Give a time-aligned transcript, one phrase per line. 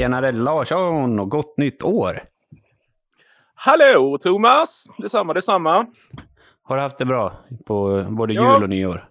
[0.00, 2.22] Tjenare Larsson och gott nytt år!
[3.54, 4.84] Hallå Thomas!
[4.98, 5.86] Detsamma, detsamma.
[6.62, 7.32] Har du haft det bra
[7.66, 8.54] på både Ja.
[8.54, 9.08] jul och nyår?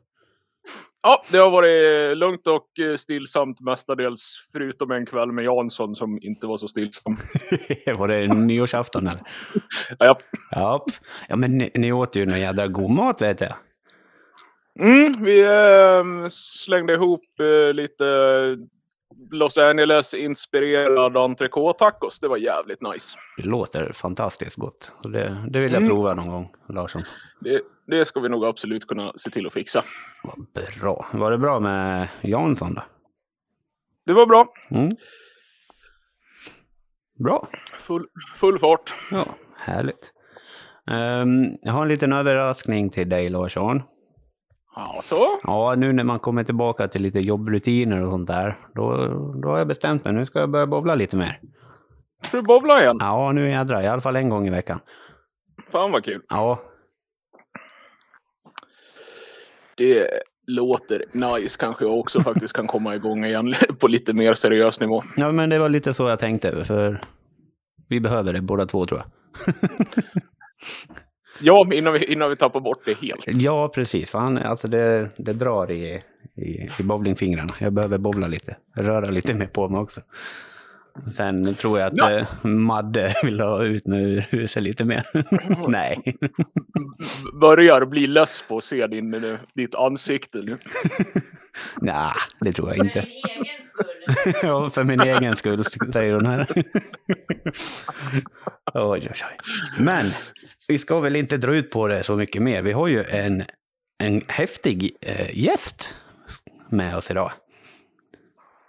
[1.04, 2.68] Ja, det har varit lugnt och
[3.00, 4.48] stillsamt mestadels.
[4.52, 7.18] Förutom en kväll med Jansson som inte var så stillsam.
[7.98, 9.21] Var det nyårsafton eller?
[9.99, 10.18] Ja,
[10.52, 10.85] Ja.
[11.30, 13.54] ja, men ni, ni åt ju någon jädra god mat vet jag.
[14.80, 18.05] mm, vi eh, slängde ihop eh, lite
[19.32, 22.20] Los Angeles-inspirerad entrecote-tacos.
[22.20, 23.18] Det var jävligt nice.
[23.38, 24.91] Det låter fantastiskt gott.
[25.04, 25.90] Det, det vill jag Mm.
[25.90, 27.02] prova någon gång, Larsson.
[27.40, 29.84] Det, det ska vi nog absolut kunna se till att fixa.
[30.24, 30.48] Vad
[30.82, 31.05] bra.
[31.13, 32.84] Var det bra med Jansson då?
[34.05, 34.46] Det var bra.
[34.72, 34.90] Mm.
[37.24, 37.49] Bra.
[37.80, 38.05] Full,
[38.36, 38.93] full fart.
[39.12, 39.26] Ja,
[39.58, 40.13] härligt.
[40.91, 43.82] Ehm, jag har en liten överraskning till dig Larsson.
[44.75, 45.39] Ja, så.
[45.43, 49.07] Ja, nu när man kommer tillbaka till lite jobbrutiner och sånt där, då,
[49.43, 50.13] då har jag bestämt mig.
[50.13, 51.39] Nu ska jag börja bowla lite mer.
[52.23, 52.97] Ska du bowla igen?
[52.99, 53.84] Ja, nu jädrar.
[53.84, 54.79] I alla fall en gång i veckan.
[55.71, 56.21] Fan vad kul.
[56.29, 56.62] Ja,
[59.77, 60.07] Det
[60.47, 61.57] låter nice.
[61.59, 65.03] Kanske jag också faktiskt kan komma igång igen på lite mer seriös nivå.
[65.16, 66.66] ja men det var lite så jag tänkte.
[66.66, 67.01] För
[67.90, 69.07] vi behöver det båda två tror jag.
[71.41, 73.23] Ja, innan vi, innan vi tappar bort det helt.
[73.28, 74.09] Ja, precis.
[74.12, 76.01] Fan, alltså det, det drar i,
[76.35, 77.53] i, i bowlingfingrarna.
[77.59, 78.56] Jag behöver bowla lite.
[78.75, 80.01] Röra lite mer på mig också.
[81.18, 82.12] Sen tror jag att Ja.
[82.12, 85.03] eh, Madde vill ha ut mig ur huset lite mer.
[85.69, 86.03] Nej.
[87.41, 90.57] Börjar bli less på att se din, ditt ansikte nu.
[91.81, 93.00] Nej, det tror jag För inte.
[93.01, 93.85] din egen skull.
[94.50, 95.63] Ja, för min egen skull,
[95.94, 96.63] säger hon här.
[98.73, 99.38] Oj, oj, oj.
[99.79, 100.06] Men
[100.68, 102.62] vi ska väl inte dra ut på det så mycket mer.
[102.62, 103.44] Vi har ju en,
[104.03, 105.96] en häftig eh, gäst
[106.69, 107.31] med oss idag.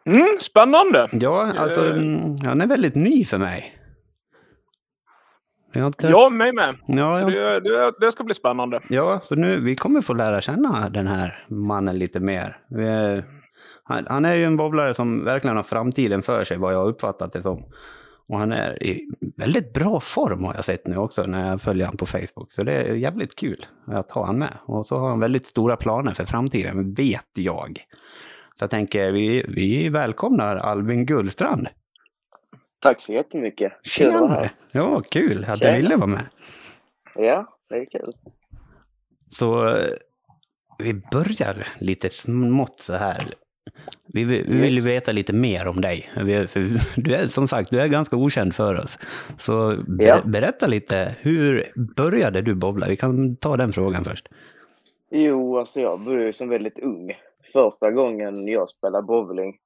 [0.07, 1.09] Mm, spännande!
[1.13, 1.97] Ja, alltså Eh.
[1.97, 3.77] mm, han är väldigt ny för mig.
[5.73, 6.09] Jag har inte...
[6.09, 6.77] Ja, mig med.
[6.87, 7.31] ja, Så ja.
[7.31, 8.81] det, det, det ska bli spännande.
[8.89, 12.59] ja, så nu vi kommer få lära känna den här mannen lite mer.
[12.69, 13.23] Vi,
[13.85, 16.87] han, han är ju en bowlare som verkligen har framtiden för sig, vad jag har
[16.87, 17.65] uppfattat det som.
[18.31, 21.87] Och han är i väldigt bra form har jag sett nu också när jag följer
[21.87, 22.53] honom på Facebook.
[22.53, 24.59] Så det är jävligt kul att ha han med.
[24.65, 27.87] Och så har han väldigt stora planer för framtiden, vet jag.
[28.59, 31.69] Så jag tänker, vi, vi välkomnar Albin Gullstrand.
[32.79, 33.73] Tack så jättemycket.
[33.97, 34.55] Kul att vara här.
[34.73, 35.73] Ja, kul att Tjena.
[35.73, 36.27] du ville vara med.
[37.15, 38.13] Ja, det är kul.
[39.31, 39.93] Så eh,
[40.79, 43.23] vi börjar lite smått så här.
[44.07, 44.87] Vi, vi vi vill Yes.
[44.87, 46.11] veta lite mer om dig.
[46.49, 48.99] För du är som sagt, du är ganska okänd för oss.
[49.39, 50.21] Så ber, Ja.
[50.25, 52.87] berätta lite, hur började du bowla?
[52.89, 54.29] Vi kan ta den frågan först.
[55.11, 57.13] Jo, alltså jag började som väldigt ung.
[57.53, 59.57] Första gången jag spelade bowling,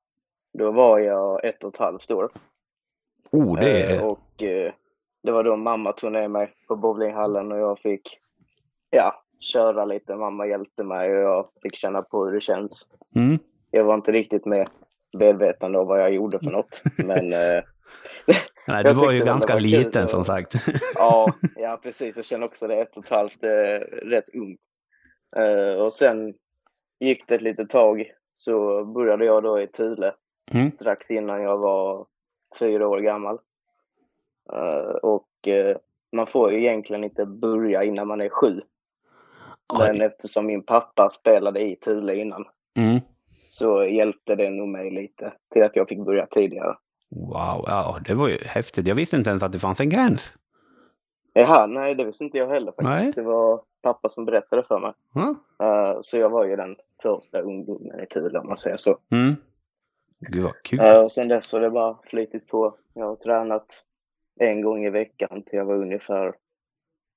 [0.58, 2.30] då var jag ett och ett halvt år.
[3.30, 4.04] Oh, det Eh, är...
[4.04, 4.72] Och eh,
[5.22, 8.18] det var då mamma tog ner mig på bowlinghallen och jag fick,
[8.90, 10.16] ja, köra lite.
[10.16, 12.88] Mamma hjälpte mig och jag fick känna på hur det känns.
[13.16, 13.38] Mm.
[13.74, 14.68] Jag var inte riktigt med
[15.18, 16.82] medvetande av vad jag gjorde för något.
[16.96, 17.62] Men eh,
[18.66, 20.54] Nej, du var ju ganska var liten som sagt.
[20.94, 22.16] Ja, ja precis.
[22.16, 22.76] Jag känner också det.
[22.76, 23.78] Ett och ett halvt är
[24.10, 24.60] rätt ungt.
[25.36, 26.34] Eh, och sen
[27.00, 30.14] gick det ett litet tag så började jag då i Thule
[30.52, 30.70] Mm.
[30.70, 32.06] strax innan jag var
[32.58, 33.38] fyra år gammal.
[34.52, 35.76] Eh, och eh,
[36.16, 38.60] man får ju egentligen inte börja innan man är sju.
[39.78, 42.44] Men eftersom min pappa spelade i Thule innan
[42.78, 43.00] Mm.
[43.44, 46.76] Så hjälpte det nog mig lite till att jag fick börja tidigare.
[47.10, 48.88] Wow, ja, det var ju häftigt.
[48.88, 50.34] Jag visste inte ens att det fanns en gräns.
[51.32, 53.04] Jaha, nej det visste inte jag heller faktiskt.
[53.04, 53.12] Nej.
[53.16, 54.92] Det var pappa som berättade för mig.
[55.14, 55.34] Ja.
[55.62, 58.98] Eh, så jag var ju den första ungdomen i Thule om man säger så.
[59.10, 59.34] Mm.
[60.18, 60.80] Gud vad kul.
[60.80, 62.76] Uh, och sen dess har det bara flytit på.
[62.94, 63.84] Jag har tränat
[64.40, 66.34] en gång i veckan till jag var ungefär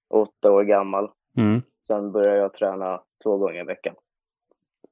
[0.09, 1.09] åtta år gammal.
[1.37, 1.61] Mm.
[1.81, 3.95] Sen började jag träna två gånger i veckan.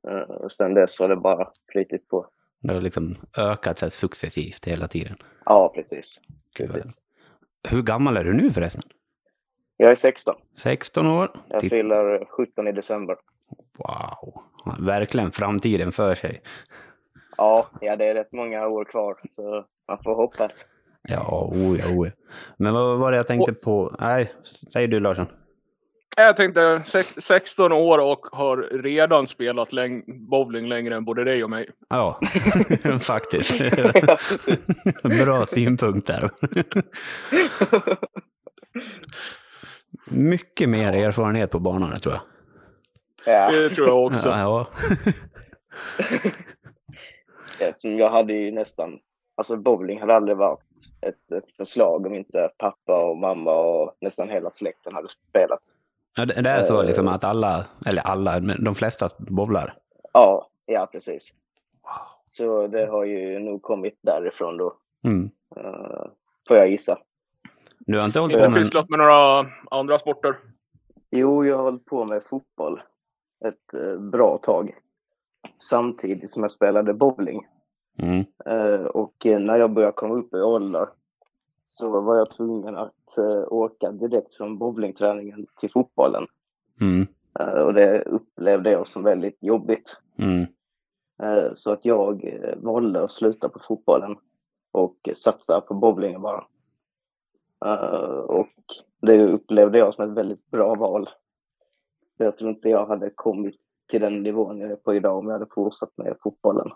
[0.08, 2.28] Eh, och sen dess har det bara flytit på.
[2.62, 5.16] Det har liksom ökat så successivt hela tiden.
[5.46, 6.22] Ja, precis.
[6.58, 7.02] Precis.
[7.68, 8.84] Hur gammal är du nu förresten?
[9.78, 10.36] Jag är 16.
[10.58, 11.42] 16 år?
[11.50, 13.16] Jag Titt- fyller 17 i december.
[13.78, 14.42] Wow,
[14.80, 16.42] verkligen framtiden för sig.
[17.38, 20.66] Ja, ja, det är rätt många år kvar så man får hoppas.
[21.08, 22.12] Ja, ja, oh ja.
[22.58, 23.96] Men vad var det jag tänkte på?
[24.00, 24.34] Nej,
[24.74, 25.28] säger du Larsson.
[26.16, 31.44] Jag tänkte sex- 16 år och har redan spelat läng- bowling längre än både dig
[31.44, 31.70] och mig.
[31.90, 32.20] Ja,
[33.00, 33.60] faktiskt.
[33.78, 34.18] ja.
[35.26, 36.30] Bra synpunkt där.
[40.12, 42.24] Mycket mer erfarenhet på banorna tror jag.
[43.36, 43.52] Ja.
[43.52, 44.30] Det tror jag också.
[44.30, 44.68] Ja,
[47.60, 47.72] ja.
[47.82, 49.00] Jag hade ju nästan,
[49.38, 50.60] alltså bowling hade aldrig varit
[51.02, 55.62] ett, ett förslag om inte pappa och mamma och nästan hela släkten hade spelat.
[56.16, 59.78] Ja, det det är så liksom att alla, eller alla, men de flesta bowlar.
[60.14, 61.34] Ja, ja precis.
[62.24, 64.74] Så det har ju nog kommit därifrån då,
[65.04, 65.30] Mm.
[65.56, 66.06] eh,
[66.48, 66.98] får jag gissa.
[67.80, 68.54] Du har inte hållit på med...
[68.54, 70.38] sysslat med några andra sporter?
[71.12, 72.82] Jo, jag har hållit på med fotboll
[73.46, 74.76] ett eh, bra tag.
[75.58, 77.48] Samtidigt som jag spelade bowling.
[77.98, 78.26] Mm.
[78.46, 80.88] Eh, och när jag började komma upp i ålder
[81.66, 86.28] så var jag tvungen att eh, åka direkt från bowlingträningen till fotbollen.
[86.82, 87.08] Mm.
[87.40, 90.02] Eh, och det upplevde jag som väldigt jobbigt.
[90.18, 90.42] Mm.
[91.24, 94.18] Eh, så att jag valde att sluta på fotbollen
[94.72, 96.46] och satsa på bowlingen bara.
[98.28, 98.48] Och
[99.02, 101.10] det upplevde jag som ett väldigt bra val.
[102.18, 103.56] Jag tror inte jag hade kommit
[103.88, 106.72] till den nivån jag är på idag om jag hade fortsatt med fotbollen.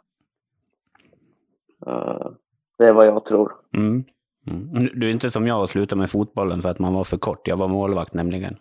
[2.78, 3.56] Det är vad jag tror.
[3.74, 4.04] Mm.
[4.48, 4.90] Mm.
[5.00, 7.48] Du är inte som jag och slutade med fotbollen för att man var för kort.
[7.48, 8.58] Jag var målvakt nämligen.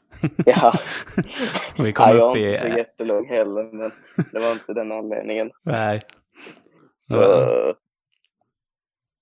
[0.46, 0.72] Ja,
[1.78, 2.48] vi kom ja jag upp är i...
[2.52, 3.90] inte så jättelång heller, men
[4.32, 5.50] det var inte den anledningen.
[5.62, 6.00] Nej.
[6.98, 7.16] Så,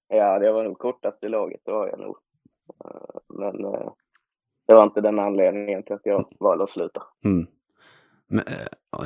[0.09, 0.39] Ja.
[0.39, 2.17] det var nog kortast i laget, det var jag nog.
[2.85, 3.91] Eh, Men eh,
[4.67, 7.03] det var inte den anledningen till att jag valde att sluta.
[7.25, 7.47] Mm.
[8.29, 8.45] Men,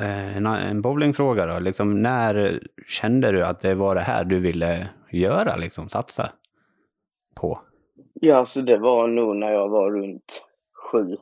[0.01, 1.59] eh, en, en bowlingfråga då.
[1.59, 6.31] Liksom, när kände du att det var det här du ville göra, liksom satsa
[7.35, 7.61] på?
[8.13, 10.45] Ja, så det var nog när jag var runt
[10.91, 11.17] sju.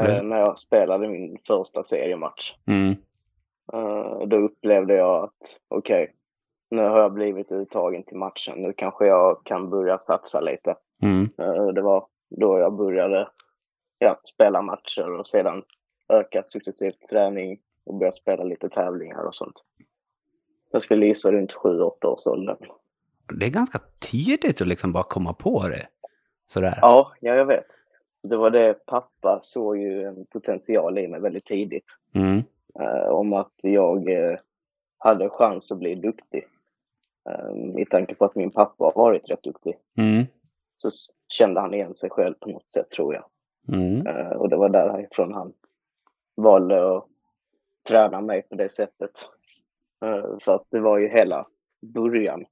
[0.00, 2.54] Eh, när jag spelade min första seriematch.
[2.66, 2.96] Mm.
[3.72, 6.14] Eh, då upplevde jag att okej,
[6.70, 8.54] nu har jag blivit uttagen till matchen.
[8.56, 10.76] Nu kanske jag kan börja satsa lite.
[11.02, 11.28] Mm.
[11.38, 13.28] Eh, det var då jag började
[13.98, 15.62] ja, spela matcher och sedan
[16.08, 19.64] ökat successivt träning och börjat spela lite tävlingar och sånt.
[20.70, 22.56] Jag skulle gissa runt 7-8 års ålder.
[23.32, 25.88] Det är ganska tidigt att liksom bara komma på det.
[26.46, 26.78] Sådär.
[26.80, 27.66] Ja, ja, jag vet.
[28.22, 31.96] Det var det pappa såg ju en potential i mig väldigt tidigt.
[32.14, 32.42] Mm.
[32.80, 34.38] eh, om att jag eh,
[34.98, 36.46] hade chans att bli duktig.
[37.28, 40.26] Eh, I tanke på att min pappa har varit rätt duktig Mm.
[40.76, 40.90] så
[41.28, 43.24] kände han igen sig själv på något sätt tror jag.
[43.76, 44.06] Mm.
[44.06, 45.52] Eh, och det var därifrån han
[46.36, 47.04] valde att
[47.88, 49.10] träna mig på det sättet.
[50.04, 51.46] Eh, för att det var ju hela
[51.94, 52.44] början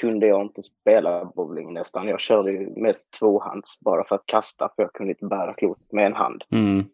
[0.00, 2.08] kunde jag inte spela bowling nästan.
[2.08, 5.92] Jag körde ju mest tvåhands bara för att kasta för jag kunde inte bära klotet
[5.92, 6.44] med en hand.
[6.50, 6.84] Mm.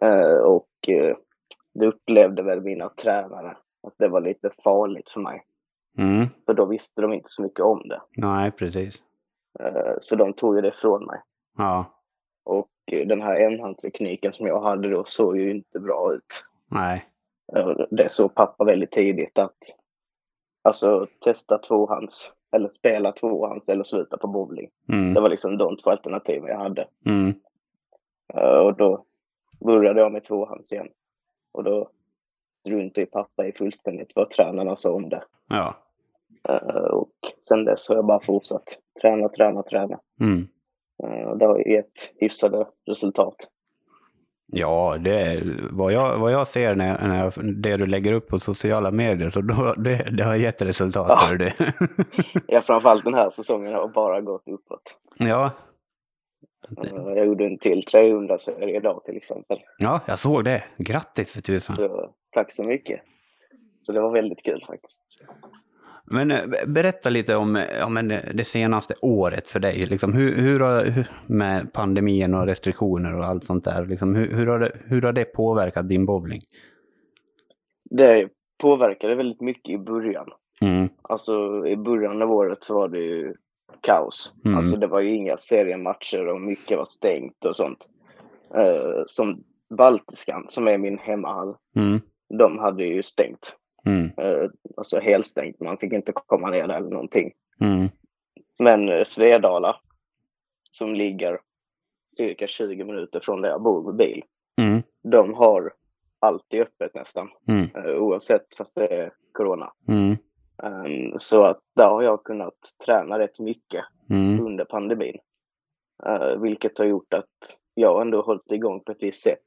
[0.00, 1.16] Eh, och eh,
[1.74, 3.56] det upplevde väl mina tränare
[3.86, 5.44] att det var lite farligt för mig.
[5.98, 6.26] Mm.
[6.46, 8.00] För då visste de inte så mycket om det.
[8.16, 9.02] Nej, precis.
[9.60, 11.20] Eh, så de tog ju det från mig.
[11.58, 12.00] Ja.
[12.44, 12.70] Och
[13.06, 16.46] den här enhandstekniken som jag hade då såg ju inte bra ut.
[16.70, 17.04] Nej.
[17.90, 19.58] Det såg pappa väldigt tidigt att
[20.64, 24.70] alltså testa tvåhands eller spela tvåhands eller sluta på bowling.
[24.86, 25.22] Det Mm.
[25.22, 26.88] var liksom de två alternativen jag hade.
[27.06, 27.34] Mm.
[28.34, 29.04] Eh, Och då
[29.64, 30.88] började jag med tvåhands igen.
[31.52, 31.90] Och då
[32.52, 35.24] struntade ju pappa i fullständigt vad tränarna sa om det.
[35.48, 35.74] Ja.
[36.48, 37.10] Eh, Och
[37.48, 40.00] sen dess har jag bara fortsatt träna, träna, träna.
[40.20, 40.48] Mm.
[41.02, 43.34] Eh, och Det har gett hyfsade resultat.
[44.46, 48.28] Ja, det är vad jag, vad jag ser när, när jag, det du lägger upp
[48.28, 51.28] på sociala medier, så då, det, det har gett resultat.
[51.30, 51.36] Ja.
[51.36, 51.50] Du.
[52.46, 54.98] Ja, framförallt den här säsongen har bara gått uppåt.
[55.18, 55.50] ja.
[57.16, 59.58] Jag gjorde en till 300-serie idag till exempel.
[59.78, 60.64] ja, jag såg det.
[60.78, 61.76] Grattis för tusan.
[61.76, 63.00] Så tack så mycket.
[63.80, 65.00] Så det var väldigt kul faktiskt.
[66.04, 69.82] Men eh, berätta lite om eh, ja, men det det senaste året för dig.
[69.82, 73.86] Liksom, hur, hur har, med pandemin och restriktioner och allt sånt där.
[73.86, 76.42] Liksom, hur, hur, har det, hur har det påverkat din bowling?
[77.90, 78.28] Det
[78.60, 80.26] påverkade väldigt mycket i början.
[80.60, 80.88] Mm.
[81.02, 83.34] Alltså i början av året så var det ju
[83.80, 84.34] kaos.
[84.44, 84.56] Mm.
[84.56, 87.90] Alltså det var ju inga seriematcher och mycket var stängt och sånt.
[88.54, 89.44] Eh, som
[89.78, 92.00] Baltiskan, som är min hemmahall, Mm.
[92.38, 93.56] de hade ju stängt.
[93.86, 94.10] Mm.
[94.16, 95.60] Eh, alltså helstängt.
[95.60, 97.32] Man fick inte komma ner där eller någonting.
[97.60, 97.88] Mm.
[98.58, 99.76] Men eh, Svedala,
[100.70, 101.40] som ligger
[102.16, 104.22] cirka 20 minuter från där jag bor med bil,
[104.60, 104.82] Mm.
[105.02, 105.72] de har
[106.18, 107.28] alltid öppet nästan.
[107.48, 107.68] Mm.
[107.74, 109.72] eh, oavsett fast det är corona.
[109.88, 110.16] Mm.
[110.62, 112.54] Um, så att där har jag kunnat
[112.86, 114.46] träna rätt mycket Mm.
[114.46, 115.16] under pandemin.
[116.06, 119.44] Uh, vilket har gjort att jag ändå hållit igång på ett visst sätt.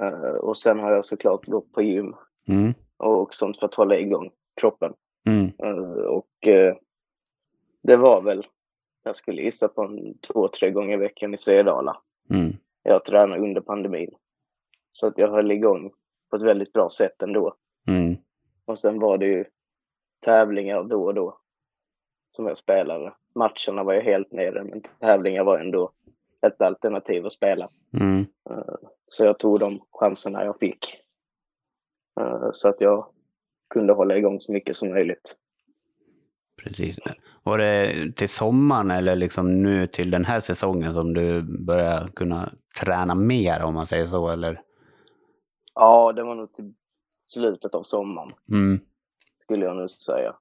[0.00, 2.14] Uh, och sen har jag såklart gått på gym
[2.48, 2.74] Mm.
[2.98, 4.94] Och sånt för att hålla igång kroppen.
[5.26, 5.52] Mm.
[5.64, 6.74] Uh, och uh,
[7.82, 8.46] det var väl,
[9.04, 12.00] jag skulle gissa på en två, tre gånger i veckan i Svedala.
[12.30, 12.52] Mm.
[12.82, 14.10] Jag tränar under pandemin.
[14.92, 15.92] Så att jag höll igång
[16.30, 17.54] på ett väldigt bra sätt ändå.
[17.88, 18.16] Mm.
[18.64, 19.44] Och sen var det ju
[20.20, 21.38] tävlingar då och då
[22.30, 23.12] som jag spelade.
[23.34, 25.92] Matcherna var ju helt nere, men tävlingar var ändå
[26.46, 27.68] ett alternativ att spela.
[28.00, 28.26] Mm.
[28.50, 28.74] Eh,
[29.06, 30.86] Så jag tog de chanserna jag fick.
[32.18, 33.06] Eh, Så att jag
[33.74, 35.36] kunde hålla igång så mycket som möjligt.
[36.62, 36.96] Precis.
[37.42, 42.52] Var det till sommaren eller liksom nu till den här säsongen som du börjar kunna
[42.80, 44.60] träna mer om man säger så eller?
[45.74, 46.74] Ja, det var nog till
[47.22, 48.80] slutet av sommaren Mm.
[49.36, 50.36] skulle jag nu säga.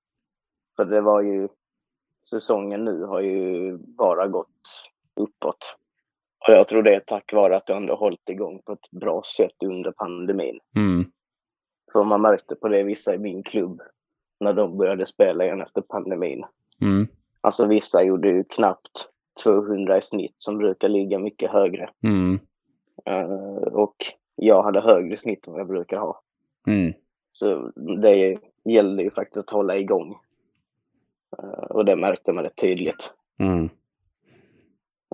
[0.75, 1.47] För det var ju,
[2.29, 5.77] säsongen nu har ju bara gått uppåt.
[6.47, 9.21] Och jag tror det är tack vare att jag ändå hållit igång på ett bra
[9.37, 10.59] sätt under pandemin.
[10.75, 11.11] Mm.
[11.91, 13.81] För man märkte på det vissa i min klubb
[14.39, 16.45] när de började spela igen efter pandemin.
[16.81, 17.07] Mm.
[17.41, 19.09] Alltså vissa gjorde ju knappt
[19.43, 21.89] 200 i snitt som brukar ligga mycket högre.
[22.03, 22.39] Mm.
[23.05, 23.95] Eh, och
[24.35, 26.21] jag hade högre snitt än vad jag brukar ha.
[26.67, 26.93] Mm.
[27.29, 30.15] Så det gällde ju faktiskt att hålla igång.
[31.37, 33.13] Eh, och det märkte man rätt tydligt.
[33.39, 33.69] Mm.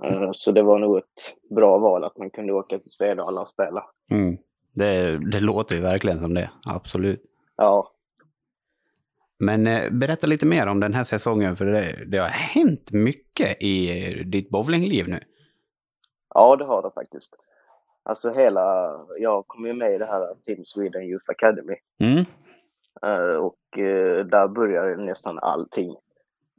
[0.02, 3.48] Eh, så det var nog ett bra val att man kunde åka till Svedala och
[3.48, 3.84] spela.
[4.10, 4.38] Mm.
[4.74, 7.22] Det, det låter ju verkligen som det, absolut.
[7.56, 7.90] Ja,
[9.38, 13.62] Men eh, berätta lite mer om den här säsongen, för det, det har hänt mycket
[13.62, 15.20] i ditt bowlingliv nu.
[16.34, 17.36] ja det har det faktiskt.
[18.02, 21.74] Alltså hela, jag kom ju med i det här Team Sweden Youth Academy.
[22.00, 22.24] Mm.
[23.02, 25.96] Eh, och eh, där började nästan allting.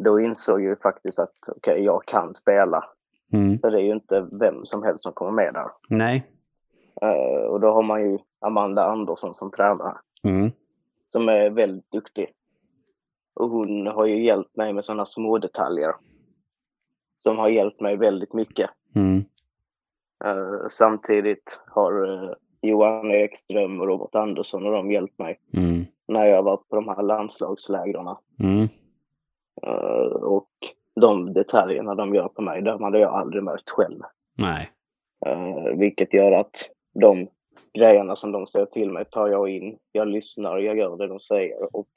[0.03, 2.83] Då insåg jag ju faktiskt att okej, jag kan spela.
[3.33, 3.59] Mm.
[3.59, 5.67] För det är ju inte vem som helst som kommer med där.
[5.89, 6.23] Nej.
[7.01, 9.97] Eh, och då har man ju Amanda Andersson som tränare.
[10.23, 10.51] Mm.
[11.05, 12.27] Som är väldigt duktig.
[13.35, 15.93] Och hon har ju hjälpt mig med sådana små detaljer.
[17.17, 18.69] Som har hjälpt mig väldigt mycket.
[18.95, 19.17] Mm.
[20.25, 25.85] Eh, samtidigt har eh, Johan Ekström och Robert Andersson och de hjälpt mig Mm.
[26.07, 28.15] när jag var på de här landslagslägren.
[28.39, 28.67] Mm.
[30.21, 30.49] Och
[31.01, 34.01] de detaljerna de gör på mig, de hade jag aldrig märkt själv.
[34.37, 34.71] Nej.
[35.25, 36.69] Eh, vilket gör att
[37.01, 37.27] de
[37.73, 39.77] grejerna som de säger till mig tar jag in.
[39.91, 41.89] Jag lyssnar, jag gör det de säger och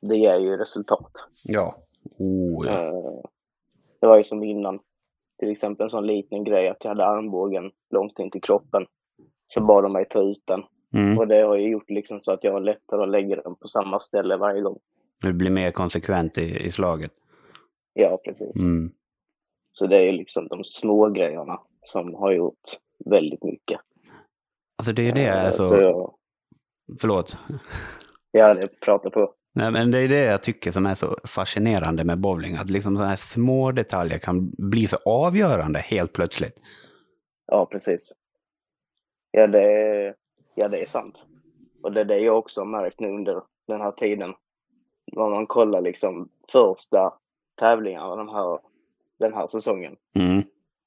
[0.00, 1.12] det ger ju resultat.
[1.44, 1.76] Ja.
[2.18, 2.72] Oh, ja.
[2.72, 3.22] Eh,
[4.00, 4.78] det var ju som innan,
[5.38, 8.86] till exempel en sån liten grej att jag hade armbågen långt in till kroppen.
[9.48, 10.62] Så bad de mig ta ut den.
[10.94, 11.18] Mm.
[11.18, 13.68] Och det har ju gjort liksom så att jag har lättare att lägga den på
[13.68, 14.78] samma ställe varje gång.
[15.20, 17.12] Du blir mer konsekvent i, i slaget.
[17.92, 18.66] Ja, precis.
[18.66, 18.92] Mm.
[19.72, 22.60] Så det är ju liksom de små grejerna som har gjort
[23.04, 23.80] väldigt mycket.
[24.78, 26.14] Alltså det är det, Eh, alltså, Så jag,
[27.00, 27.36] förlåt.
[28.30, 29.34] jag hade pratat på.
[29.54, 32.56] Nej, men det är det jag tycker som är så fascinerande med bowling.
[32.56, 36.54] Att liksom sådana här små detaljer kan bli så avgörande helt plötsligt.
[37.46, 38.12] Ja, precis.
[39.30, 40.14] Ja det, är,
[40.54, 41.24] ja, det är sant.
[41.82, 44.34] Och det är det jag också har märkt nu under den här tiden.
[45.12, 47.12] När man kollar liksom första
[47.60, 48.58] tävlingarna den här,
[49.18, 49.96] den här säsongen.
[50.14, 50.42] Mm.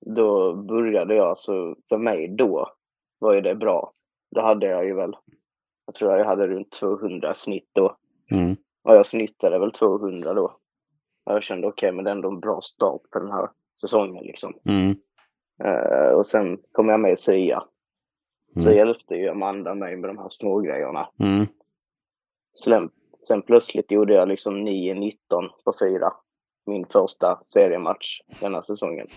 [0.06, 2.74] Då började jag, så för mig då
[3.22, 3.94] var ju det bra.
[4.36, 5.16] Då hade jag ju väl,
[5.86, 7.96] jag tror jag hade runt 200 snitt då.
[8.32, 8.56] Mm.
[8.84, 10.46] Och jag snittade väl 200 då.
[11.26, 13.50] Och jag kände okej, men det är ändå en bra start på den här
[13.82, 14.54] säsongen liksom.
[14.66, 14.96] Mm.
[15.64, 17.64] Eh, och sen kom jag med i SIA.
[18.54, 18.78] Så Mm.
[18.78, 21.10] hjälpte ju Amanda mig med de här små grejerna.
[21.20, 21.48] Mm.
[22.64, 22.90] Sen,
[23.28, 25.14] sen plötsligt gjorde jag liksom 9-19
[25.66, 26.14] på fyra.
[26.66, 29.08] Min första seriematch denna säsongen.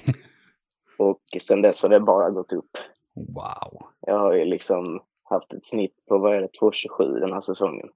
[0.98, 2.70] och sen dess har det bara gått upp.
[3.14, 3.86] Wow.
[4.00, 7.88] Jag har ju liksom haft ett snitt på, vad är det, 2,27 den här säsongen.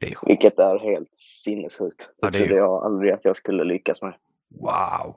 [0.00, 0.30] Det är sjukt.
[0.30, 2.10] Vilket är helt sinnessjukt.
[2.20, 4.14] Ja, Det är ju- trodde jag aldrig att jag skulle lyckas med.
[4.60, 5.14] Wow.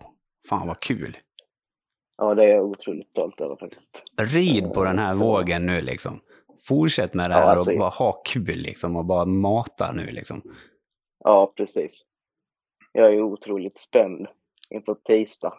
[0.50, 1.18] Fan vad kul.
[2.18, 4.04] Ja, det är jag otroligt stolt över faktiskt.
[4.18, 6.20] Rid på den här Så- vågen nu liksom.
[6.68, 10.06] Fortsätt med det Ja, här alltså- och bara ha kul liksom och bara mata nu
[10.06, 10.42] liksom.
[11.24, 12.06] Ja, precis.
[12.92, 14.28] Jag är otroligt spänd
[14.70, 15.54] inför tisdag.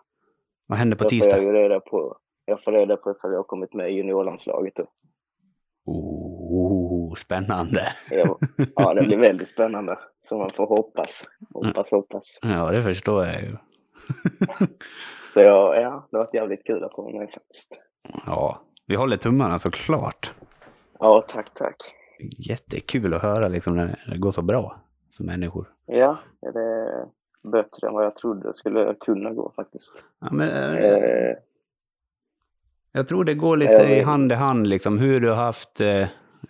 [0.67, 1.37] Vad händer på Jag får tisdag?
[1.37, 4.75] jag ju reda på, jag får reda på ifall jag har kommit med i juniorlandslaget.
[5.85, 7.83] Oh, spännande.
[8.77, 9.99] Ja, det blir väldigt spännande.
[10.21, 11.25] Så man får hoppas.
[11.55, 12.39] Hoppas, hoppas.
[12.43, 13.57] Ja, det förstår jag ju.
[15.29, 17.81] Så jag, ja, det har varit jävligt kul att komma med faktiskt.
[18.27, 20.35] Ja, vi håller tummarna såklart.
[20.99, 21.77] Ja, tack, tack.
[22.49, 24.81] Jättekul att höra liksom när det går så bra
[25.17, 25.69] för människor.
[25.87, 27.07] Ja, det är
[27.53, 30.05] bättre än vad jag trodde skulle kunna gå faktiskt.
[30.21, 31.37] Ja, men, eh, Eh,
[32.97, 36.07] jag tror det går lite i hand i hand liksom hur du har haft, eh,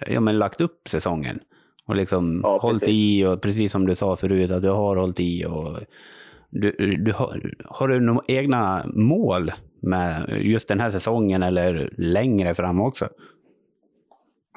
[0.06, 1.40] ja men lagt upp säsongen.
[1.86, 2.96] Och liksom Ja, hållit precis.
[2.98, 5.78] i och precis som du sa förut att du har hållit i och
[6.50, 12.54] du, du har, har du några egna mål med just den här säsongen eller längre
[12.54, 13.08] fram också?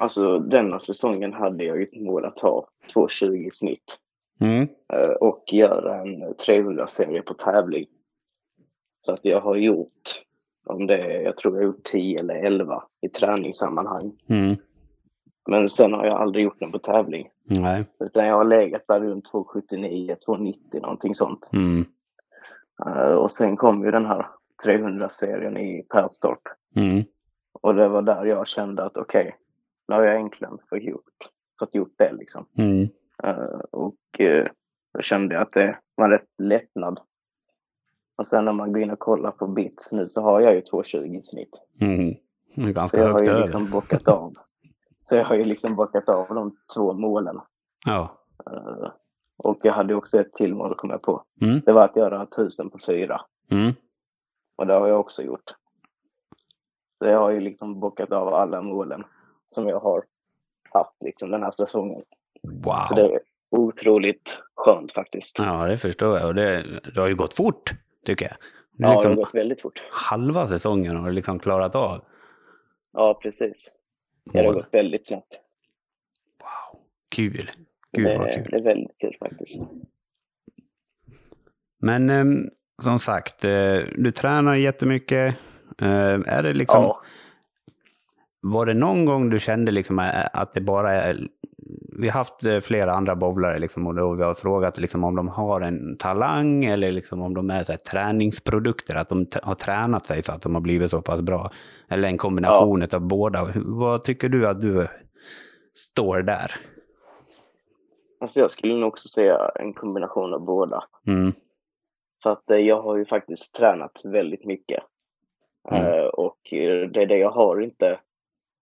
[0.00, 3.96] alltså denna säsongen hade jag ett mål att ha 2,20 i snitt.
[4.40, 4.68] Mm.
[4.92, 7.86] eh, och göra en 300-serie på tävling.
[9.06, 10.22] Så att jag har gjort,
[10.66, 14.12] om det jag tror jag har gjort 10 eller 11 i träningssammanhang.
[14.28, 14.56] Mm.
[15.50, 17.28] Men sen har jag aldrig gjort den på tävling.
[17.44, 17.84] Nej.
[18.00, 21.50] Utan jag har legat där runt 279, 290 någonting sånt.
[21.52, 21.84] Mm.
[22.86, 24.26] Eh, och sen kom ju den här
[24.66, 26.42] 300-serien i Perstorp.
[26.76, 27.04] Mm.
[27.62, 29.36] Och det var där jag kände att okej,
[29.88, 32.46] nu har jag äntligen fått gjort, fått gjort det liksom.
[32.58, 32.88] Mm.
[33.22, 34.46] Eh, och uh,
[34.94, 37.00] då kände jag att det var en rätt lättnad.
[38.20, 40.60] Och sen när man går in och kollar på bits nu så har jag ju
[40.60, 41.62] 220 i snitt.
[41.80, 42.08] Mm.
[42.08, 43.40] Är Så ganska jag har ju över.
[43.40, 44.32] liksom bockat av.
[45.02, 47.40] Så jag har ju liksom bockat av de två målen.
[47.86, 48.18] Ja.
[48.46, 48.90] Eh,
[49.36, 51.24] och jag hade också ett till mål kom jag på.
[51.40, 51.60] Mm.
[51.66, 53.20] Det var att göra 1000 på fyra.
[53.50, 53.72] Mm.
[54.56, 55.54] Och det har jag också gjort.
[56.98, 59.04] Så jag har ju liksom bockat av alla målen
[59.48, 60.04] som jag har
[60.70, 62.02] haft liksom den här säsongen.
[62.42, 62.84] Wow.
[62.88, 65.38] Så det är otroligt skönt faktiskt.
[65.38, 66.26] Ja, det förstår jag.
[66.26, 68.36] Och det, det har ju gått fort, tycker jag.
[68.72, 69.82] Det Ja, det liksom har gått väldigt fort.
[69.92, 72.04] halva säsongen har du liksom klarat av.
[72.92, 73.72] Ja, precis.
[74.32, 75.40] Det har gått väldigt snabbt.
[76.40, 76.80] Wow.
[77.08, 77.50] Kul.
[77.86, 78.46] Så Gud, det, vad är- kul.
[78.50, 79.62] det är väldigt kul faktiskt.
[81.78, 82.48] Men ehm,
[82.82, 85.34] som sagt, eh, du tränar jättemycket.
[85.82, 86.82] Eh, är det liksom...
[86.82, 87.02] Ja.
[88.42, 91.14] Var det någon gång du kände liksom eh, att det bara.
[92.00, 95.16] Vi har haft eh, flera andra bowlare liksom, och då vi har frågat liksom om
[95.16, 99.54] de har en talang eller liksom om de är så här, träningsprodukter, att de har
[99.54, 101.50] tränat sig så att de har blivit så pass bra.
[101.88, 103.52] Eller en kombination av båda.
[103.54, 104.88] Vad tycker du att du
[105.74, 106.52] står där?
[108.20, 110.84] Alltså jag skulle nog också säga en kombination av båda.
[111.06, 111.32] Mm.
[112.22, 114.82] För att eh, jag har ju faktiskt tränat väldigt mycket.
[115.70, 115.86] Mm.
[115.86, 116.38] Eh, och
[116.92, 118.00] det är det jag har inte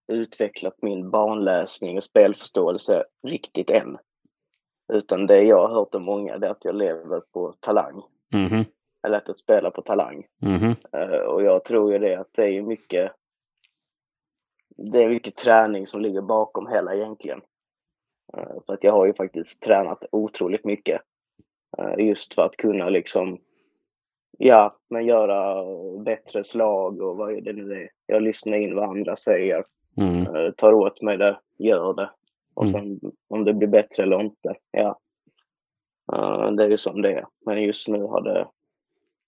[0.09, 3.97] utvecklat min barnläsning och spelförståelse riktigt än.
[4.93, 8.03] Utan det jag har hört av många det är att jag lever på talang.
[8.33, 8.65] Mhm.
[9.03, 10.25] Eller att jag spelar på talang.
[10.41, 10.75] Mhm.
[10.93, 13.11] Eh, och jag tror ju det att det är mycket
[14.91, 17.41] det är mycket träning som ligger bakom hela egentligen.
[18.37, 21.01] Eh, för att jag har ju faktiskt tränat otroligt mycket.
[21.77, 23.39] Eh, just för att kunna liksom
[24.37, 25.65] ja, men göra
[26.03, 27.89] bättre slag och vad är det nu är.
[28.05, 29.65] Jag lyssnar in vad andra säger,
[29.99, 30.35] Mm.
[30.35, 32.09] eh, tar åt mig det, gör det.
[32.53, 32.73] Och Mm.
[32.99, 34.99] sen om det blir bättre eller inte, ja.
[36.13, 37.25] Eh, det är ju som det är.
[37.45, 38.47] Men just nu har det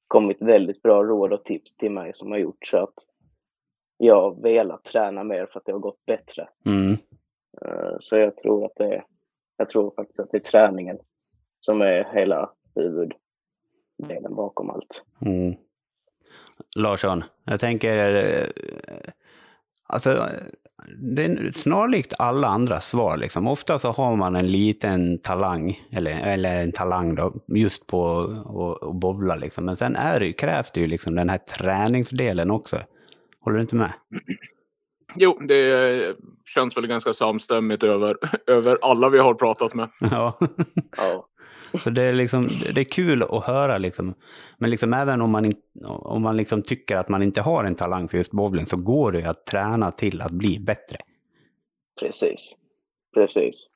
[0.07, 2.93] kommit väldigt bra råd och tips till mig som har gjort så att
[3.97, 6.49] jag har velat träna mer för att det har gått bättre.
[6.65, 6.91] Mm.
[7.61, 9.03] Eh, Så jag tror att det är,
[9.57, 10.99] jag tror faktiskt att det är träningen
[11.59, 15.05] som är hela huvuddelen bakom allt.
[15.25, 15.55] Mm.
[16.75, 18.51] Larsson, jag tänker...
[19.87, 20.29] Alltså,
[20.87, 23.17] det är snarlikt alla andra svar.
[23.17, 23.47] Liksom.
[23.47, 28.19] Ofta så har man en liten talang, eller, eller en talang då, just på
[28.81, 29.35] att bowla.
[29.35, 29.65] Liksom.
[29.65, 32.77] Men sen är det, krävs det ju liksom den här träningsdelen också.
[33.41, 33.93] Håller du inte med?
[35.15, 36.15] Jo, det
[36.45, 38.17] känns väl ganska samstämmigt över,
[38.47, 39.89] över alla vi har pratat med.
[39.99, 40.39] Ja.
[40.97, 41.27] Ja,
[41.79, 43.77] Så det är, liksom, det är kul att höra.
[43.77, 44.13] Liksom.
[44.57, 45.55] Men liksom även om man, in,
[45.85, 49.11] om man liksom tycker att man inte har en talang för just bowling så går
[49.11, 50.97] det ju att träna till att bli bättre.
[51.99, 52.57] precis.
[53.13, 53.67] Precis.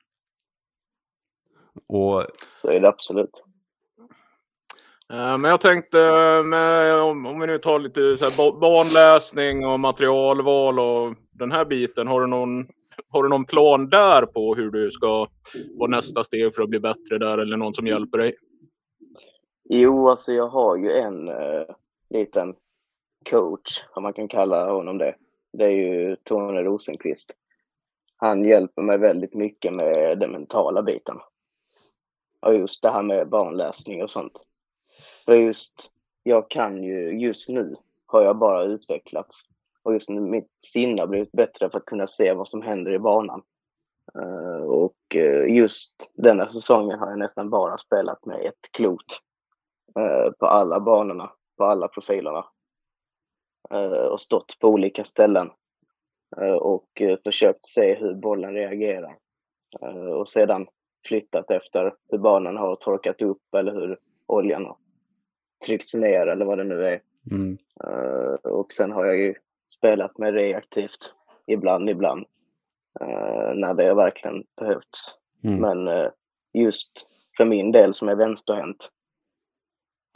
[1.88, 3.44] Och Så är det absolut.
[5.12, 9.66] Eh, Men jag tänkte, eh, med, om, vi nu tar lite så här, ba- barnläsning
[9.66, 12.08] och materialval och den här biten.
[12.08, 12.66] Har du, någon,
[13.08, 15.28] har du någon plan där på hur du ska,
[15.74, 18.34] vad nästa steg för att bli bättre där eller någon som hjälper dig?
[19.68, 21.64] Jo, alltså jag har ju en eh,
[22.10, 22.54] liten
[23.30, 25.14] coach, om man kan kalla honom det.
[25.52, 27.34] Det är ju Tony Rosenqvist.
[28.16, 31.16] Han hjälper mig väldigt mycket med den mentala biten.
[32.40, 34.40] Och just det här med barnläsning och sånt.
[35.24, 39.42] För just, jag kan ju, just nu har jag bara utvecklats.
[39.86, 42.92] Och just nu, mitt sinne har blivit bättre för att kunna se vad som händer
[42.92, 43.42] i banan.
[44.14, 49.20] Eh, och eh, just denna säsongen har jag nästan bara spelat med ett klot
[49.98, 52.44] eh, på alla banorna, på alla profilerna.
[54.10, 55.50] Och stått på olika ställen.
[56.60, 59.18] Och försökt se hur bollen reagerar.
[60.18, 60.66] Och sedan
[61.06, 64.76] flyttat efter hur banan har torkat upp eller hur oljan har
[65.66, 67.02] tryckts ner eller vad det nu är.
[67.30, 67.58] mm,
[68.42, 69.34] och sen har jag ju
[69.68, 71.14] spelat med reaktivt
[71.46, 72.26] ibland, ibland.
[73.00, 75.18] eh, när det verkligen behövts.
[75.44, 76.10] mm, Men eh,
[76.52, 78.90] just för min del som är vänsterhänt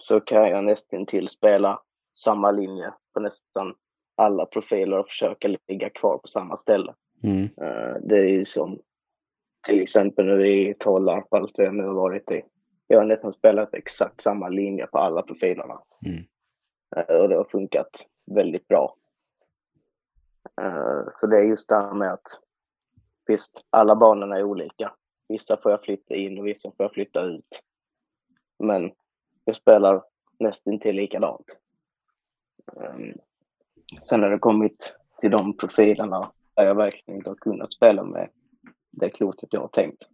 [0.02, 1.80] så kan jag nästan till spela
[2.18, 3.74] samma linje på nästan
[4.16, 6.94] alla profiler och försöka ligga kvar på samma ställe.
[7.22, 8.78] mm, Eh, Det är ju som
[9.66, 12.42] till exempel nu i Tollarp, allt jag nu har varit i.
[12.86, 15.80] Jag har nästan spelat exakt samma linje på alla profilerna.
[16.06, 16.24] Mm.
[16.96, 18.96] Eh, Och det har funkat väldigt bra.
[20.61, 22.40] Eh, Så det är just det här med att
[23.27, 24.92] visst, alla banorna är olika.
[25.29, 27.62] Vissa får jag flytta in och vissa får jag flytta ut.
[28.59, 28.90] Men
[29.44, 30.03] jag spelar
[30.38, 31.59] nästan till likadant.
[32.77, 33.14] Ehm,
[34.03, 38.31] Sen har det kommit till de profilerna där jag verkligen inte har kunnat spela med
[38.90, 40.09] det klotet jag har tänkt.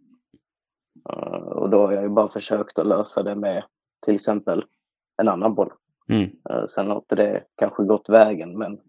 [1.09, 3.63] Eh, Och då har jag ju bara försökt att lösa det med
[4.05, 4.65] till exempel
[5.17, 5.73] en annan boll.
[6.09, 6.29] Mm.
[6.49, 8.81] Eh, Sen har inte det kanske gått vägen, men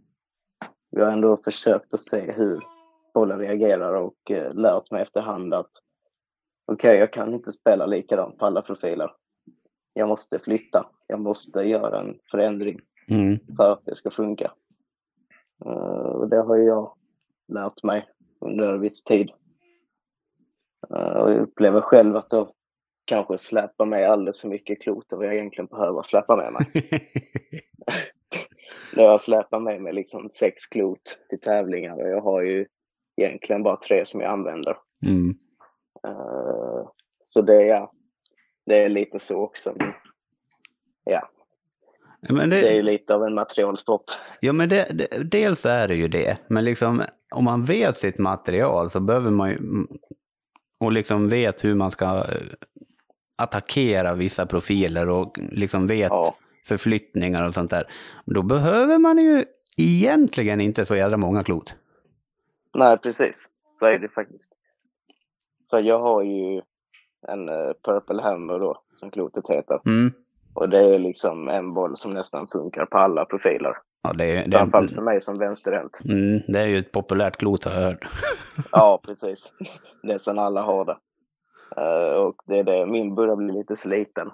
[0.91, 2.65] vi har ändå försökt att se hur
[3.15, 5.71] bollen reagerar och eh, lärt mig efterhand att
[6.73, 9.13] okej, jag kan inte spela likadant på alla profiler.
[9.93, 10.91] Jag måste flytta.
[11.07, 13.39] Jag måste göra en förändring Mm.
[13.57, 14.53] för att det ska funka.
[15.65, 15.71] Eh,
[16.13, 16.95] Och det har jag
[17.53, 18.09] lärt mig
[18.41, 19.31] under en viss tid.
[20.91, 22.49] Eh, Och jag upplever själv att jag
[23.05, 26.91] kanske släpar med alldeles för mycket klot och vad jag egentligen behöver släppa med mig.
[28.97, 32.67] Jag släpar med mig liksom sex klot till tävlingar och jag har ju
[33.17, 34.77] egentligen bara tre som jag använder.
[35.07, 35.35] mm.
[36.07, 36.89] Eh,
[37.23, 37.93] Så det är, ja,
[38.67, 39.73] det är lite så också.
[39.77, 39.93] Men,
[41.05, 41.29] ja,
[42.21, 44.05] Men det är ju det, lite av en materialsport.
[44.41, 47.03] ja, men det, det, dels är det ju det, men liksom
[47.35, 49.59] om man vet sitt material så behöver man ju,
[50.81, 52.25] och liksom vet hur man ska eh,
[53.37, 56.35] attackera vissa profiler och liksom vet Ja,
[56.69, 57.85] förflyttningar och sånt där.
[58.27, 59.45] Då behöver man ju
[59.77, 61.75] egentligen inte så jädra många klot.
[62.75, 63.49] nej precis.
[63.73, 64.53] Så är det faktiskt.
[65.71, 66.63] För jag har ju
[67.29, 69.81] en eh, Purple Hammer då, som klotet heter.
[69.87, 70.13] Mm.
[70.55, 73.73] Och det är liksom en boll som nästan funkar på alla profiler.
[74.03, 76.01] Ja, det, är- det, Framförallt för mig som vänsterhänt.
[76.05, 78.09] mm, det är ju ett populärt klot har jag hört.
[78.73, 79.53] Ja, precis.
[80.03, 80.97] Nästan alla har det.
[81.77, 82.87] Eh, och det är det.
[82.87, 84.31] Min börjar bli lite sliten.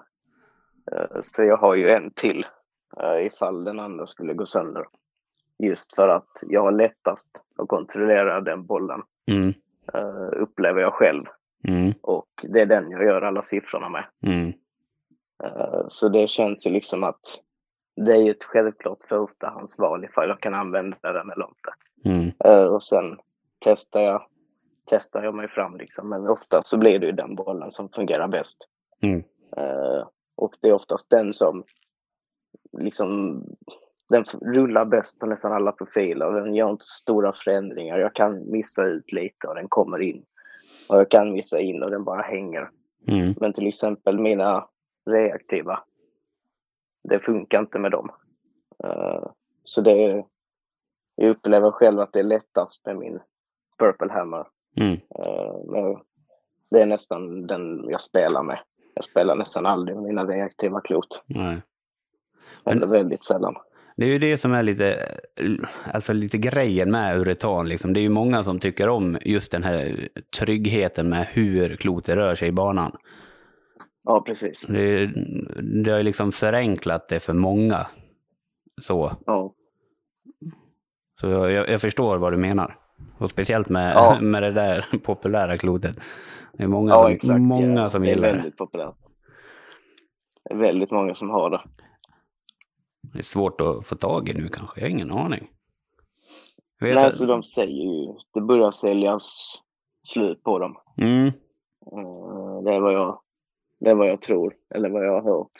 [0.91, 2.45] Eh, så jag har ju en till
[3.03, 4.85] uh, ifall den andra skulle gå sönder.
[5.63, 9.53] Just för att jag har lättast att kontrollera den bollen, Mm.
[9.93, 11.23] eh, upplever jag själv.
[11.67, 11.93] Mm.
[12.01, 14.05] Och det är den jag gör alla siffrorna med.
[14.25, 14.53] Mm.
[15.43, 17.19] Eh, så det känns ju liksom att
[17.95, 21.73] det är ju ett självklart förstahandsval ifall jag kan använda den eller inte.
[22.09, 22.31] Mm.
[22.45, 23.19] Eh, och sen
[23.59, 24.27] testar jag,
[24.89, 26.09] testar jag mig fram liksom.
[26.09, 28.69] Men ofta så blir det ju den bollen som fungerar bäst.
[29.01, 29.23] Mm.
[30.35, 31.63] Och det är oftast den som
[32.77, 33.41] liksom
[34.09, 36.31] den rullar bäst på nästan alla profiler.
[36.31, 37.99] Den gör inte stora förändringar.
[37.99, 40.25] Jag kan missa ut lite och den kommer in.
[40.89, 42.69] Och jag kan missa in och den bara hänger.
[43.07, 43.35] Mm.
[43.39, 44.67] Men till exempel mina
[45.05, 45.79] reaktiva,
[47.03, 48.09] det funkar inte med dem.
[48.83, 49.27] Eh,
[49.63, 50.25] så det är,
[51.15, 53.19] jag upplever själv att det är lättast med min
[53.79, 54.47] Purple Hammer.
[54.77, 54.99] Mm.
[55.65, 55.97] Men
[56.69, 58.59] det är nästan den jag spelar med.
[58.95, 61.23] Jag spelar nästan aldrig mina reaktiva klot.
[61.27, 61.61] Nej.
[62.63, 63.55] Men- Eller väldigt sällan.
[63.97, 65.17] Det är ju det som är lite,
[65.93, 67.69] alltså lite grejen med uretan.
[67.69, 67.93] Liksom.
[67.93, 72.35] Det är ju många som tycker om just den här tryggheten med hur klotet rör
[72.35, 72.95] sig i banan.
[74.03, 74.65] Ja, precis.
[74.67, 75.05] Det,
[75.83, 77.87] det har ju liksom förenklat det för många.
[78.81, 79.53] Så, Ja,
[81.21, 82.77] så jag, jag förstår vad du menar.
[83.17, 84.17] Och speciellt med, Ja.
[84.21, 85.97] med det där populära klotet.
[86.53, 87.39] Det är många ja som, exakt.
[87.41, 87.89] många ja.
[87.89, 88.33] som det är gillar det.
[88.37, 88.95] väldigt populärt.
[90.43, 91.61] Det är väldigt många som har det.
[93.13, 95.47] Det är svårt att få tag i nu kanske, jag har ingen aning.
[96.79, 99.55] Jag vet Nej, att- så de säger ju, det börjar säljas
[100.07, 100.75] slut på dem.
[100.97, 101.27] mm,
[101.91, 103.19] Eh, Det är vad jag,
[103.79, 105.51] det är vad jag tror, eller vad jag har hört.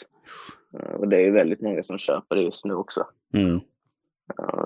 [0.80, 3.02] Eh, Och det är väldigt många som köper det just nu också.
[3.34, 3.60] mm,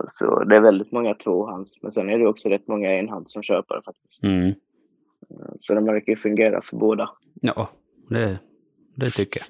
[0.08, 3.44] Så det är väldigt många tvåhands, men sen är det också rätt många enhands som
[3.44, 4.24] köper det faktiskt.
[4.24, 4.48] mm.
[4.50, 4.56] Eh,
[5.60, 7.10] Så de verkar ju fungera för båda.
[7.34, 7.70] Ja,
[8.10, 8.40] det,
[8.96, 9.48] det tycker jag.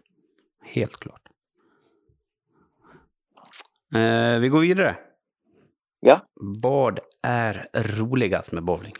[0.70, 1.22] Helt klart.
[3.96, 4.98] Eh, vi går vidare.
[6.00, 6.22] Ja.
[6.62, 8.94] Vad är roligast med bowling?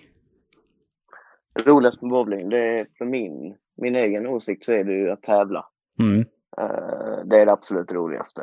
[1.66, 5.22] Roligast med bowling, det är för min, min egen åsikt så är det ju att
[5.24, 5.66] tävla.
[6.00, 6.20] Mm.
[6.58, 8.42] Eh, Det är det absolut roligaste.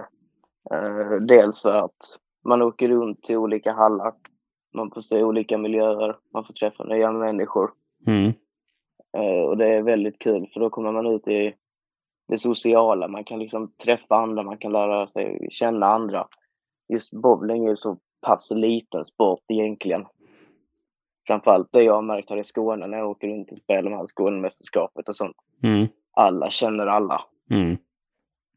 [0.72, 4.14] Eh, Dels för att man åker runt till olika hallar.
[4.74, 6.16] Man får se olika miljöer.
[6.32, 7.70] Man får träffa nya människor.
[8.06, 8.32] Mm.
[9.16, 11.54] Eh, Och det är väldigt kul för då kommer man ut i
[12.28, 13.08] det sociala.
[13.08, 16.28] Man kan liksom träffa andra, man kan lära sig känna andra.
[16.88, 20.06] Just bowling är så pass liten sport egentligen.
[21.26, 24.08] Framförallt det jag har märkt här i Skåne när jag åker runt och spelar med
[24.08, 25.36] Skånemästerskapet och sånt.
[25.62, 25.86] Mm.
[26.12, 27.22] Alla känner alla.
[27.50, 27.76] Mm.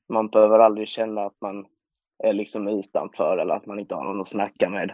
[0.09, 1.65] Man behöver aldrig känna att man
[2.23, 4.93] är liksom utanför eller att man inte har någon att snacka med.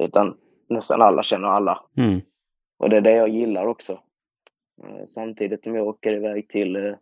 [0.00, 0.36] Utan
[0.68, 1.84] nästan alla känner alla.
[1.96, 2.20] Mm.
[2.78, 3.92] Och det är det jag gillar också.
[4.84, 6.94] Eh, Samtidigt om jag åker iväg till, eh,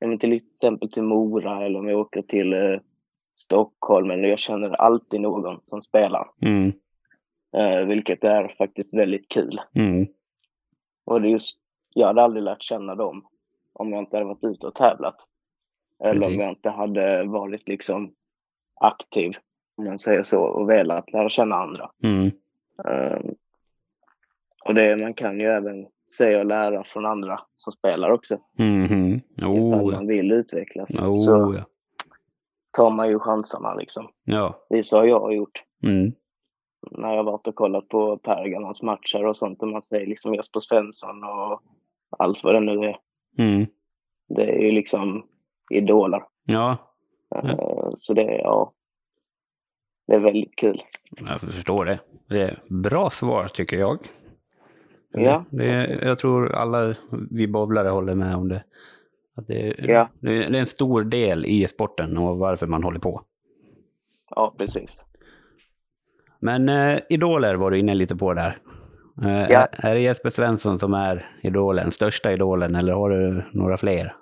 [0.00, 2.80] men till exempel till Mora eller om jag åker till eh,
[3.34, 6.72] Stockholm, eller jag känner alltid någon som spelar, Mm.
[7.88, 9.60] vilket är faktiskt väldigt kul.
[9.74, 10.06] Mm.
[11.06, 11.60] Och det är just,
[11.94, 13.26] jag hade aldrig lärt känna dem
[13.72, 15.14] om jag inte hade varit ute och tävlat.
[16.04, 18.14] Eller om jag inte hade varit liksom
[18.80, 19.32] aktiv,
[19.76, 21.90] om man säger så, och velat lära känna andra.
[22.02, 22.30] Mm.
[22.84, 23.34] Um,
[24.64, 28.38] och det, man kan ju även se och lära från andra som spelar också.
[28.58, 29.20] Mhm.
[29.38, 31.00] Ifall Oh, man vill utvecklas.
[31.02, 31.64] Oh, Så ja.
[32.70, 34.08] tar man ju chanserna liksom.
[34.24, 34.66] Ja.
[34.68, 35.62] Det är så jag har gjort.
[35.82, 36.12] Mm.
[36.90, 39.62] När jag varit och kollat på Pergamons matcher och sånt.
[39.62, 41.62] Och man säger liksom Jesper Svensson och
[42.18, 42.98] allt vad det nu är.
[43.38, 43.66] Mm.
[44.28, 45.26] Det är ju liksom
[45.70, 46.22] idoler.
[46.44, 46.76] Ja,
[47.34, 47.56] Eh,
[47.96, 48.72] Så det, är- ja.
[50.06, 50.82] Det är väldigt kul.
[51.28, 52.00] jag förstår det.
[52.28, 53.98] Det är bra svar tycker jag.
[55.12, 55.44] Ja.
[55.50, 56.94] Det är, jag tror alla
[57.30, 58.64] vi bowlare håller med om det.
[59.36, 60.08] Att det, är- Ja.
[60.20, 63.22] det, är, en stor del i sporten och varför man håller på.
[64.30, 65.06] Ja, precis.
[66.40, 68.58] Men eh, idoler var du inne lite på där.
[69.22, 69.58] Eh, Ja.
[69.72, 74.16] är, är det Jesper Svensson som är idolen, största idolen eller har du några fler?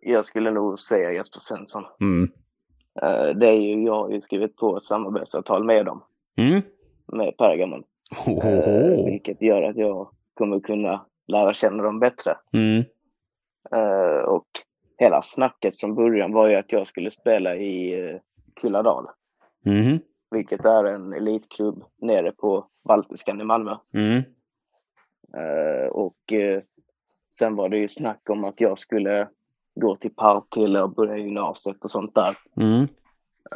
[0.00, 1.84] Jag skulle nog säga Jesper Svensson.
[2.00, 2.30] Mm.
[3.02, 6.04] Eh, Det är ju, jag har ju skrivit på ett samarbetsavtal med dem.
[6.36, 6.62] Mm.
[7.12, 7.84] Med Pergamon.
[8.24, 9.04] Ho, ho, Eh.
[9.04, 12.36] Vilket gör att jag kommer kunna lära känna dem bättre.
[12.52, 12.84] Mm.
[13.72, 14.46] Eh, och
[14.98, 18.18] hela snacket från början var ju att jag skulle spela i uh,
[18.60, 19.06] Kulladal.
[19.64, 19.98] Mhm.
[20.30, 23.76] Vilket är en elitklubb nere på Baltiskan i Malmö.
[23.94, 24.22] Mm.
[25.90, 26.32] Och
[27.34, 29.28] sen var det ju snack om att jag skulle
[29.74, 32.36] gå till Partille och börja gymnasiet och sånt där.
[32.56, 32.88] Mm.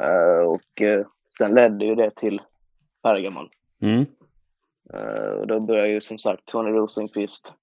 [0.01, 1.05] Eh, och eh,
[1.37, 2.41] sen ledde ju det till
[3.03, 3.49] Pergamon.
[3.81, 4.05] Mm.
[4.93, 7.53] Eh, och då började ju som sagt Tony Rosenqvist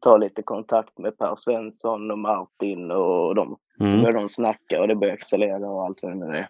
[0.00, 3.56] ta lite kontakt med Per Svensson och Martin och de.
[3.78, 4.00] Så Mm.
[4.02, 6.48] började de snacka och det började accelerera och allt vad det nu är.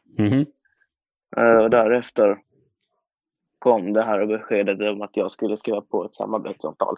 [1.37, 2.39] Eh, och därefter
[3.59, 6.97] kom det här beskedet om att jag skulle skriva på ett samarbetsavtal.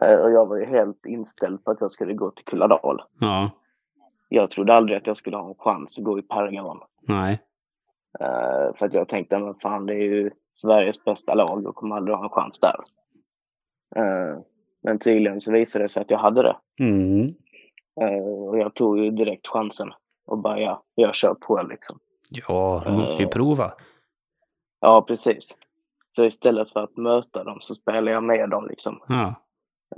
[0.00, 3.02] Eh, och jag var ju helt inställd på att jag skulle gå till Kulladal.
[3.20, 3.50] Ja.
[4.28, 6.78] Jag trodde aldrig att jag skulle ha en chans att gå i Pergamon.
[7.02, 7.42] Nej.
[8.20, 11.96] Eh, för att jag tänkte, men fan det är ju Sveriges bästa lag och kommer
[11.96, 12.74] aldrig ha en chans där.
[13.96, 14.38] Eh,
[14.82, 16.56] men tydligen så visade det sig att jag hade det.
[16.80, 17.34] Mm.
[18.00, 19.88] Eh, och jag tog ju direkt chansen
[20.26, 21.98] och bara, ja, jag kör på liksom.
[22.30, 23.28] Ja, du måste Eh.
[23.28, 23.72] prova.
[24.80, 25.58] Ja, precis.
[26.10, 29.02] Så istället för att möta dem så spelar jag med dem liksom.
[29.08, 29.34] Ja.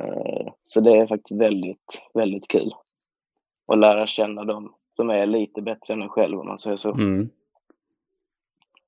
[0.01, 2.73] Eh, Så det är faktiskt väldigt, väldigt kul.
[3.73, 6.93] Att lära känna dem som är lite bättre än en själv om man säger så.
[6.95, 7.29] Mm.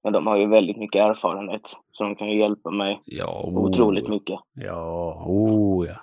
[0.05, 1.70] Men de har ju väldigt mycket erfarenhet.
[1.90, 3.42] Så de kan ju hjälpa mig Ja.
[3.55, 4.11] otroligt oh.
[4.11, 4.40] mycket.
[4.55, 5.25] Ja.
[5.27, 5.96] Oh, ja.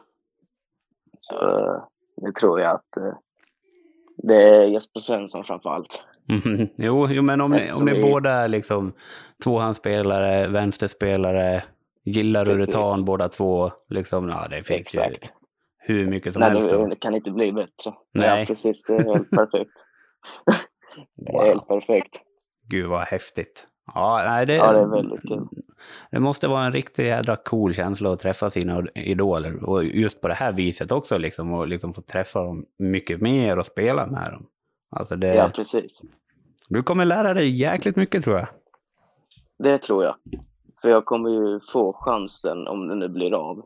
[1.18, 1.82] Så eh,
[2.16, 3.14] det tror jag att eh,
[4.18, 6.04] det är Jesper Svensson framför allt.
[6.26, 6.68] Mhm.
[6.76, 8.94] Jo, jo, men om ni, om ni vi- båda är liksom
[9.44, 11.64] tvåhandsspelare, vänsterspelare,
[12.06, 12.70] gillar Precis.
[12.76, 15.34] uretan båda två, liksom, ja det finns ju Exakt.
[15.78, 16.70] hur mycket som Nej, helst.
[16.70, 16.86] då.
[16.88, 17.94] det kan inte bli bättre.
[18.14, 18.40] Nej.
[18.40, 18.84] Ja, precis.
[18.86, 19.72] Det är helt perfekt.
[21.16, 21.44] Det är Wow.
[21.46, 22.22] helt perfekt.
[22.68, 23.66] Gud vad häftigt.
[23.96, 25.48] Ja, nej, det, Ja, det är väldigt kul.
[26.12, 29.64] det måste vara en riktigt jädra cool känsla att träffa sina idoler.
[29.64, 33.60] Och just på det här viset också, liksom, och liksom få träffa dem mycket mer
[33.60, 34.46] och spela med dem.
[34.92, 36.02] Alltså det, Ja, precis.
[36.70, 38.48] du kommer lära dig jäkligt mycket tror jag.
[39.64, 40.16] Det tror jag.
[40.82, 43.66] För jag kommer ju få chansen, om det nu blir av,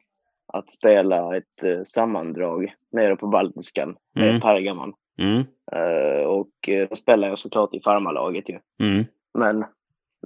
[0.54, 4.42] att spela ett eh, sammandrag nere på Baltiskan med Mm.
[4.42, 4.94] Pergamon.
[5.18, 8.60] Mm, Eh, och eh, då spelar jag såklart i farmarlaget ju.
[8.80, 9.66] mm, Men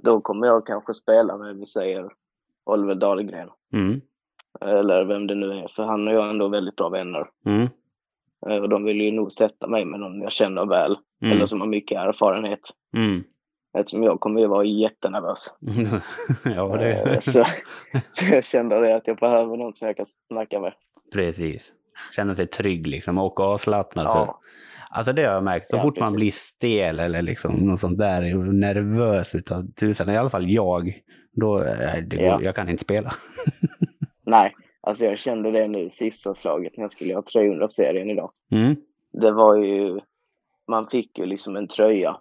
[0.02, 2.08] då kommer jag kanske spela med, vi säger,
[2.66, 3.48] Oliver Dahlgren.
[3.72, 4.00] mm,
[4.60, 7.22] Eller vem det nu är, för han och jag är ändå väldigt bra vänner.
[7.46, 7.68] mm,
[8.62, 11.60] och de vill ju nog sätta mig med någon jag känner väl, mm, eller som
[11.60, 12.60] har mycket erfarenhet.
[13.78, 15.56] Eftersom jag kommer ju vara jättenervös.
[16.44, 17.20] ja, Eh, det...
[17.20, 17.44] så,
[18.12, 20.72] så jag kände det att jag behöver någon som jag kan snacka med.
[21.12, 21.72] Precis.
[22.16, 24.06] Känna sig trygg liksom och avslappnad.
[24.06, 24.40] Ja.
[24.90, 25.70] Alltså det har jag märkt.
[25.70, 26.16] Så Ja, fort man precis.
[26.16, 31.00] blir stel eller liksom något sånt där, är nervös utav tusan, i alla fall jag,
[31.32, 32.42] då är det går, Ja.
[32.42, 33.12] jag kan inte spela.
[34.26, 38.30] Nej, alltså jag kände det nu sista slaget när jag skulle ha 300-serien idag.
[38.50, 38.76] Mm.
[39.12, 40.00] Det var ju,
[40.68, 42.16] man fick ju liksom en tröja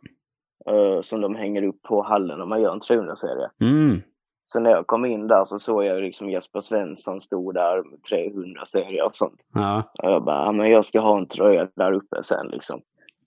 [0.67, 3.49] eh, som de hänger upp på hallen om man gör en 300-serie.
[3.61, 4.01] Mm.
[4.45, 7.99] Så när jag kom in där så såg jag liksom Jesper Svensson stod där med
[8.11, 9.47] 300-serier och sånt.
[9.53, 9.91] Ja.
[10.03, 12.81] Och jag bara, men jag ska ha en tröja där uppe sen liksom.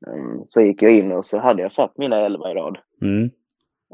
[0.06, 2.78] Mm, så gick jag in och så hade jag satt mina elva i rad.
[3.02, 3.30] Mm.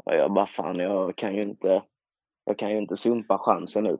[0.05, 1.83] Och jag bara, fan jag kan ju inte,
[2.45, 3.97] jag kan ju inte sumpa chansen nu.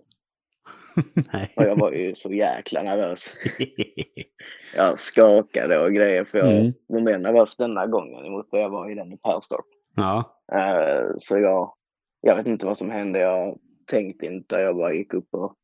[1.34, 1.54] Nej.
[1.56, 3.34] Och jag var ju så jäkla nervös.
[4.76, 6.74] Jag skakade och grejer för jag Mm.
[6.88, 9.66] var mer nervös denna gången emot vad jag var i den i Perstorp.
[9.96, 10.24] ja.
[10.54, 11.74] Eh, Så jag,
[12.22, 13.20] jag vet inte vad som hände.
[13.20, 13.58] Jag
[13.92, 14.56] tänkte inte.
[14.56, 15.56] Jag bara gick upp och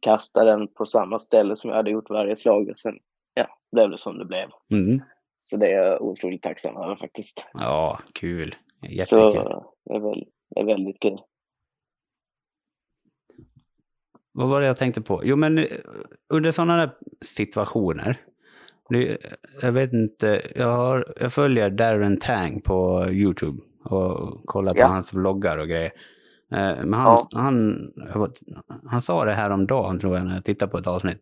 [0.00, 2.68] kastade den på samma ställe som jag hade gjort varje slag.
[2.68, 2.94] Och sen
[3.34, 4.48] ja, blev det som det blev.
[4.72, 5.02] Mm.
[5.42, 7.48] Så det är jag otroligt tacksam över faktiskt.
[7.54, 8.54] Ja, kul.
[8.80, 9.62] Så Jättekul.
[9.84, 10.24] det är, väl,
[10.54, 11.18] det är väldigt kul.
[14.38, 15.20] Vad var det jag tänkte på?
[15.24, 15.64] Jo, men eh,
[16.28, 16.90] under sådana där
[17.24, 18.16] situationer.
[18.90, 19.18] Nu,
[19.62, 24.86] jag vet inte, jag, har, jag följer Darren Tang på YouTube och kollar på Ja.
[24.86, 25.92] hans vloggar och grejer.
[26.52, 27.28] Eh, Men han, Ja.
[27.32, 27.78] han,
[28.86, 31.18] han sa det här om dagen tror jag när jag tittade på ett avsnitt.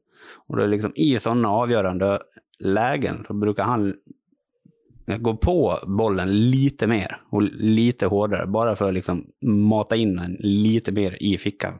[0.47, 2.19] Och är liksom i sådana avgörande
[2.59, 3.95] lägen så brukar han
[5.19, 8.47] gå på bollen lite mer och lite hårdare.
[8.47, 11.75] Bara för att liksom mata in den lite mer i fickan.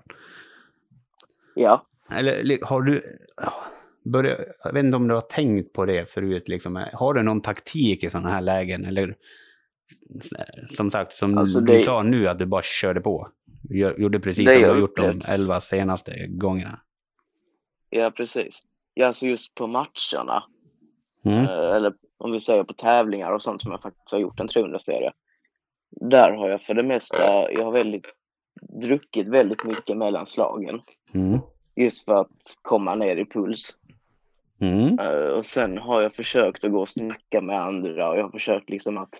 [1.57, 3.19] Ja, Eller har du...
[3.37, 3.53] ja,
[4.05, 6.49] Börja, jag vet inte om du har tänkt på det förut.
[6.49, 6.85] Liksom.
[6.93, 8.85] Har du någon taktik i sådana här lägen?
[8.85, 9.17] Eller
[10.77, 13.29] som sagt, som Alltså, du det- sa nu, att du bara körde på.
[13.99, 16.81] Gjorde precis som du har gjort de elva senaste gångerna.
[17.91, 18.59] ja precis.
[18.95, 20.43] Ja, alltså just på matcherna.
[21.25, 21.45] Mm.
[21.45, 24.49] Eh, eller om vi säger på tävlingar och sånt som jag faktiskt har gjort en
[24.49, 25.13] 300-serie.
[26.11, 28.07] Där har jag för det mesta, jag har väldigt,
[28.81, 30.81] druckit väldigt mycket mellan slagen.
[31.15, 31.39] Mm.
[31.77, 33.79] Just för att komma ner i puls.
[34.61, 34.99] Mm.
[34.99, 38.31] Eh, och sen har jag försökt att gå och snacka med andra och jag har
[38.31, 39.15] försökt liksom att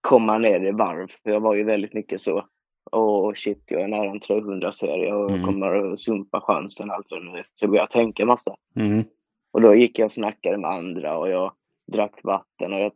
[0.00, 1.08] komma ner i varv.
[1.22, 2.46] För jag var ju väldigt mycket så.
[2.92, 5.36] Åh shit, jag är nära en 300-serie och Mm.
[5.36, 6.90] jag kommer att sumpa chansen.
[6.90, 7.40] Allt vad nu.
[7.54, 8.54] Så började jag tänka massa.
[8.76, 9.04] Mm.
[9.52, 11.52] Och då gick jag och snackade med andra och jag
[11.92, 12.92] drack vatten och jag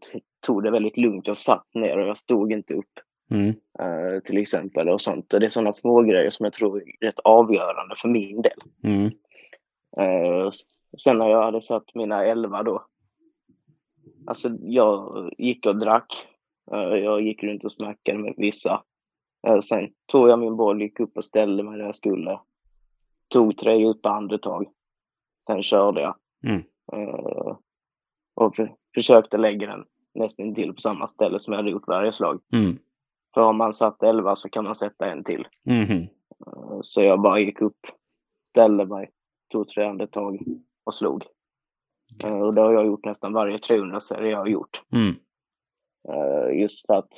[0.46, 1.26] tog det väldigt lugnt.
[1.26, 2.92] Jag satt ner och jag stod inte upp
[3.30, 3.48] Mm.
[3.78, 5.32] eh, till exempel och sånt.
[5.32, 8.60] Och det är sådana små grejer som jag tror är rätt avgörande för min del.
[8.84, 9.06] Mm.
[9.96, 10.50] Eh,
[10.98, 12.86] sen när jag hade satt mina elva då.
[14.26, 16.12] Alltså jag gick och drack.
[16.72, 18.82] Eh, jag gick runt och snackade med vissa.
[19.62, 22.40] Sen tog jag min boll, gick upp och ställde mig där jag skulle.
[23.28, 24.68] Tog tre djupa andetag.
[25.46, 26.14] Sen körde jag.
[26.44, 26.62] Mm.
[28.34, 32.12] Och för, försökte lägga den nästan till på samma ställe som jag hade gjort varje
[32.12, 32.40] slag.
[32.52, 32.78] Mm.
[33.34, 35.48] För om man satt elva så kan man sätta en till.
[36.46, 37.78] Eh, Så jag bara gick upp,
[38.48, 39.10] ställde mig,
[39.52, 40.38] tog tre andetag
[40.86, 41.24] och slog.
[42.24, 44.82] Eh, Och det har jag gjort nästan varje 300-serie jag har gjort.
[44.92, 45.14] Mm.
[46.08, 47.12] Eh, Just för att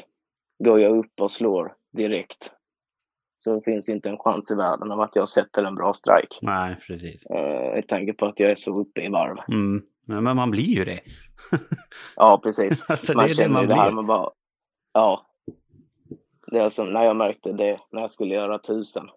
[0.65, 2.53] går jag upp och slår direkt
[3.37, 6.37] så finns inte en chans i världen av att jag sätter en bra strike.
[6.43, 7.27] Nej, precis.
[7.79, 9.37] I tanke på att jag är så uppe i varv.
[9.49, 9.83] Mm.
[10.07, 11.01] Men men man blir ju det.
[12.17, 12.85] Ja, precis.
[12.91, 13.97] Alltså, det man är det känner man ju det här blir.
[13.97, 14.31] med bara...
[14.93, 15.27] Ja.
[16.51, 19.09] Det är som när jag märkte det när jag skulle göra tusen.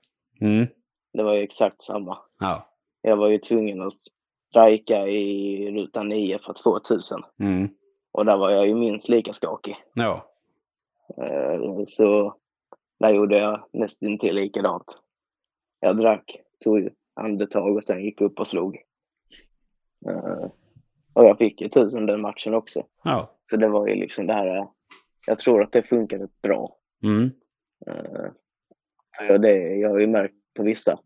[0.42, 0.68] Mm.
[1.14, 2.18] Det var ju exakt samma.
[2.40, 2.70] Ja.
[3.02, 3.94] Jag var ju tvungen att
[4.40, 7.22] strejka i ruta 9 för att få 1000.
[7.40, 7.70] Mm.
[8.12, 9.76] Och där var jag ju minst lika skakig.
[9.94, 10.26] Ja.
[11.18, 12.36] Eh, Så
[13.00, 15.02] där gjorde jag nästan till likadant.
[15.80, 18.76] Jag drack, tog andetag och sen gick upp och slog.
[20.10, 20.50] Eh,
[21.14, 22.84] Och jag fick ju 1000 den matchen också.
[23.04, 23.32] Ja.
[23.44, 24.68] Så det var ju liksom det här.
[25.28, 26.76] Jag tror att det funkade bra.
[27.04, 27.32] Mm.
[29.18, 31.00] För det, jag har ju märkt på vissa,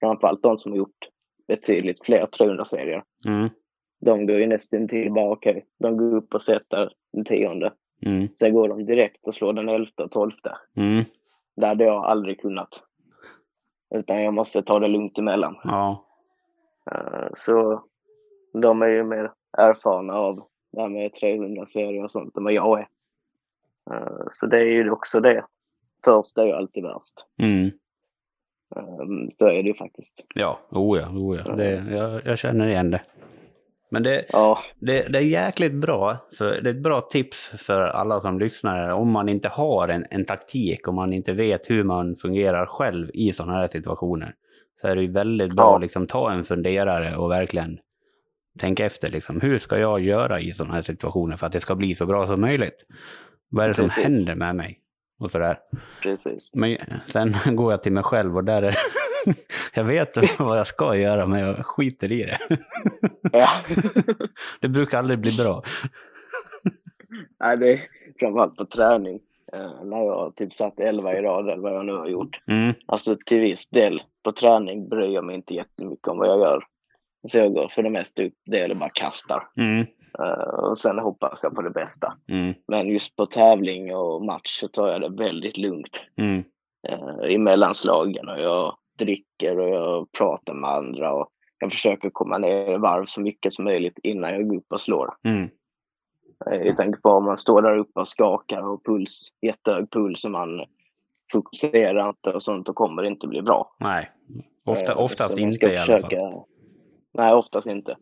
[0.00, 1.08] framförallt de som har gjort
[1.48, 3.04] betydligt fler 300-serier.
[3.26, 3.48] Mm.
[4.00, 7.72] De går ju nästan till bara okej, de går upp och sätter den tionde.
[8.06, 8.28] Mm.
[8.34, 10.56] Sen går de direkt och slår den elfte och tolfte.
[10.76, 11.04] Mm.
[11.56, 12.68] Det hade jag aldrig kunnat.
[13.94, 15.56] Utan jag måste ta det lugnt emellan.
[15.64, 16.06] Ja.
[16.90, 17.84] Eh, Så
[18.52, 22.80] de är ju mer erfarna av det här med 300-serier och sånt än vad jag
[22.80, 22.88] är.
[23.90, 25.44] Eh, Så det är ju också det.
[26.04, 27.26] Först är ju alltid värst.
[27.38, 27.66] Mm.
[28.76, 30.26] Eh, Så är det ju faktiskt.
[30.34, 31.54] Ja, oh ja, oh ja.
[31.54, 33.02] Det, jag, jag känner igen det.
[33.90, 37.80] Men det, Ja, det, det är jäkligt bra, för det är ett bra tips för
[37.80, 38.90] alla som lyssnar.
[38.90, 43.10] Om man inte har en, en taktik, om man inte vet hur man fungerar själv
[43.14, 44.34] i sådana här situationer,
[44.80, 45.74] så är det ju väldigt bra Ja.
[45.76, 47.78] att liksom, ta en funderare och verkligen
[48.58, 49.08] tänka efter.
[49.08, 52.06] Liksom, hur ska jag göra i sådana här situationer för att det ska bli så
[52.06, 52.84] bra som möjligt?
[53.52, 54.04] Vad är det som Precis.
[54.04, 54.78] händer med mig?
[55.18, 55.58] Och sådär.
[56.02, 56.50] precis.
[56.54, 56.76] Men
[57.08, 58.76] sen går jag till mig själv och där är
[59.74, 62.38] jag vet vad jag ska göra men jag skiter i det.
[63.32, 63.46] Ja.
[64.60, 65.62] Det brukar aldrig bli bra.
[67.40, 67.80] Nej, det är
[68.20, 69.20] framförallt på träning.
[69.52, 72.40] Eh, när jag typ satt 11 i rad eller vad jag nu har gjort.
[72.48, 76.38] Mm, Alltså till viss del på träning bryr jag mig inte jättemycket om vad jag
[76.40, 76.64] gör.
[77.28, 79.48] Så jag går för det mesta upp det eller bara kastar.
[79.56, 79.86] mm,
[80.68, 82.12] och sen hoppas jag på det bästa.
[82.28, 86.38] mm, Men just på tävling och match så tar jag det väldigt lugnt mm,
[86.92, 88.28] uh, i mellanslagen.
[88.28, 93.04] Och jag dricker och jag pratar med andra och jag försöker komma ner i varv
[93.06, 95.14] så mycket som möjligt innan jag går upp och slår.
[95.24, 95.48] Mm.
[96.50, 100.24] Eh, Jag tänker på om man står där uppe och skakar och puls, jättehög puls
[100.24, 100.48] och man
[101.32, 103.74] fokuserar inte och sånt, då kommer det inte bli bra.
[103.80, 104.10] Nej,
[104.66, 106.44] Ofta, Eh, oftast inte i alla fall.
[107.14, 107.96] Nej, oftast inte.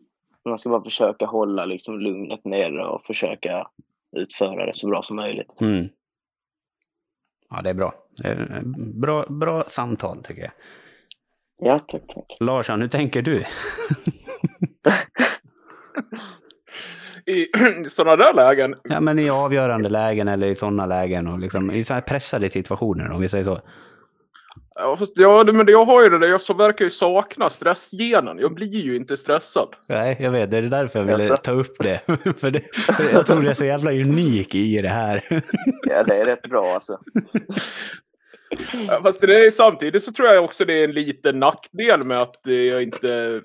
[0.45, 3.67] Man ska bara försöka hålla liksom lugnet nere och försöka
[4.17, 5.61] utföra det så bra som möjligt.
[5.61, 5.89] Mm.
[7.49, 7.93] Ja, det är bra.
[8.23, 8.61] Är
[9.01, 10.51] bra, bra samtal tycker jag.
[11.63, 12.01] Ja, tack.
[12.07, 12.37] tack.
[12.39, 13.45] Larsson, hur tänker du?
[17.25, 17.47] I
[17.89, 18.75] sådana där lägen.
[18.83, 22.49] Ja, men i avgörande lägen eller i sådana lägen och liksom i så här pressade
[22.49, 23.61] situationer om vi säger så.
[24.81, 26.27] Ja, fast ja, men jag har ju det där.
[26.27, 28.39] Jag så verkar ju sakna stressgenen.
[28.39, 29.75] Jag blir ju inte stressad.
[29.87, 30.51] Nej, jag vet.
[30.51, 32.01] Det är därför jag ville ta upp det.
[32.37, 32.63] för det,
[33.13, 35.43] jag tror det är så jävla unik i det här.
[35.83, 36.99] Ja, det är rätt bra alltså.
[39.03, 42.39] Fast det är, samtidigt så tror jag också det är en liten nackdel med att
[42.43, 43.41] jag inte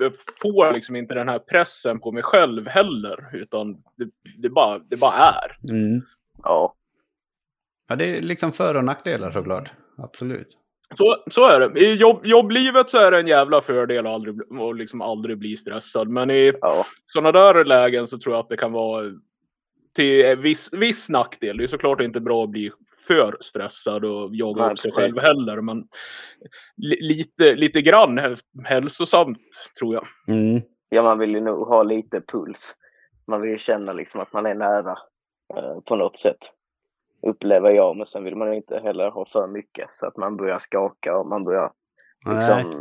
[0.00, 0.12] jag
[0.42, 3.30] får liksom inte den här pressen på mig själv heller.
[3.32, 4.08] Utan det,
[4.42, 5.56] det, bara, det bara är.
[5.70, 6.02] Mm.
[6.42, 6.74] Ja,
[7.88, 9.72] Ja, det är liksom för och nackdelar såklart.
[9.98, 10.48] Absolut.
[10.94, 11.80] Så, så är det.
[11.80, 15.56] I jobb, jobblivet så är det en jävla fördel att aldrig, att liksom aldrig bli
[15.56, 16.08] stressad.
[16.08, 19.12] Men i ja, sådana där lägen så tror jag att det kan vara
[19.94, 21.56] till viss, viss nackdel.
[21.56, 22.70] Det är såklart inte bra att bli
[23.06, 25.60] för stressad och jaga upp sig själv heller.
[25.60, 25.84] Men
[26.76, 29.38] li, lite, lite grann häl- hälsosamt
[29.78, 30.06] tror jag.
[30.28, 30.62] Mm.
[30.88, 32.74] ja, man vill ju nog ha lite puls.
[33.26, 34.98] Man vill ju känna liksom att man är nära
[35.56, 36.38] eh, på något sätt.
[37.26, 40.36] Upplever jag, men sen vill man ju inte heller ha för mycket så att man
[40.36, 41.70] börjar skaka och man börjar
[42.34, 42.80] liksom,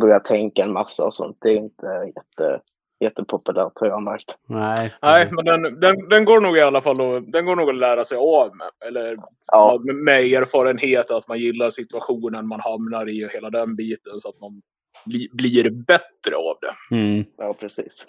[0.00, 1.38] börjar tänka en massa och sånt.
[1.40, 2.60] Det är inte jätte,
[3.00, 4.38] jättepopulärt har jag märkt.
[4.48, 4.94] Nej.
[5.02, 7.76] Nej, men den, den, den går nog i alla fall att, den går nog att
[7.76, 8.70] lära sig av med.
[8.88, 13.76] Eller Ja, med, med erfarenhet att man gillar situationen man hamnar i och hela den
[13.76, 14.62] biten så att man
[15.06, 16.96] bli, blir bättre av det.
[16.96, 17.24] Mm.
[17.36, 18.08] ja precis.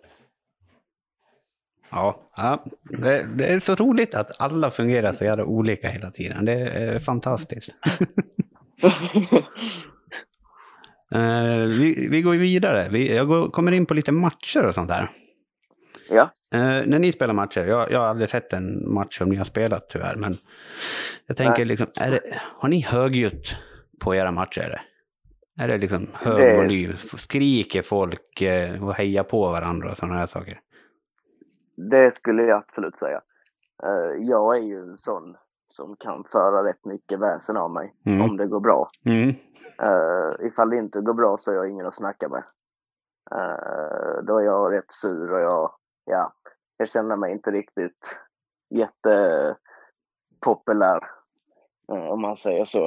[1.92, 2.64] Ja, ja.
[2.84, 6.46] Det, det är så roligt att alla fungerar så jävla olika hela tiden.
[6.46, 7.76] Det är fantastiskt.
[11.16, 12.90] Eh, vi, vi går vidare.
[12.92, 15.10] Vi, jag går, kommer in på lite matcher och sånt där.
[16.10, 19.36] ja, Eh, när ni spelar matcher, jag, jag har aldrig sett en match som ni
[19.36, 20.38] har spelat tyvärr, men
[21.28, 21.66] jag tänker Nej.
[21.66, 23.58] liksom, är det, har ni högljutt
[24.02, 24.62] på era matcher?
[24.62, 24.82] Eller?
[25.60, 26.98] Är det liksom hög Det- volym?
[27.18, 30.60] Skriker folk eh, och hejar på varandra och sådana här saker?
[31.78, 33.21] Det skulle jag absolut säga.
[33.84, 35.36] Eh, jag är ju en sån
[35.67, 38.21] som kan föra rätt mycket väsen av mig Mm.
[38.21, 38.89] om det går bra.
[39.05, 39.30] Mm.
[39.84, 42.43] Uh, ifall det inte går bra så är jag ingen att snacka med.
[43.32, 45.71] Eh, då är jag rätt sur och jag,
[46.05, 46.34] ja,
[46.78, 48.23] jag känner mig inte riktigt
[48.69, 50.99] jättepopulär.
[51.91, 52.86] eh, om man säger så.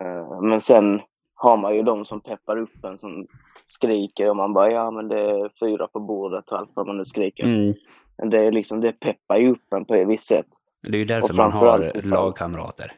[0.00, 1.00] Eh, men sen
[1.34, 3.26] har man ju de som peppar upp en som
[3.66, 6.96] skriker och man bara ja men det är fyra på bordet och allt vad man
[6.96, 7.44] nu skriker.
[7.44, 7.74] Mm.
[8.16, 10.46] Det är liksom, det peppar ju upp en på ett visst sätt.
[10.82, 12.92] Det är ju därför man har lagkamrater.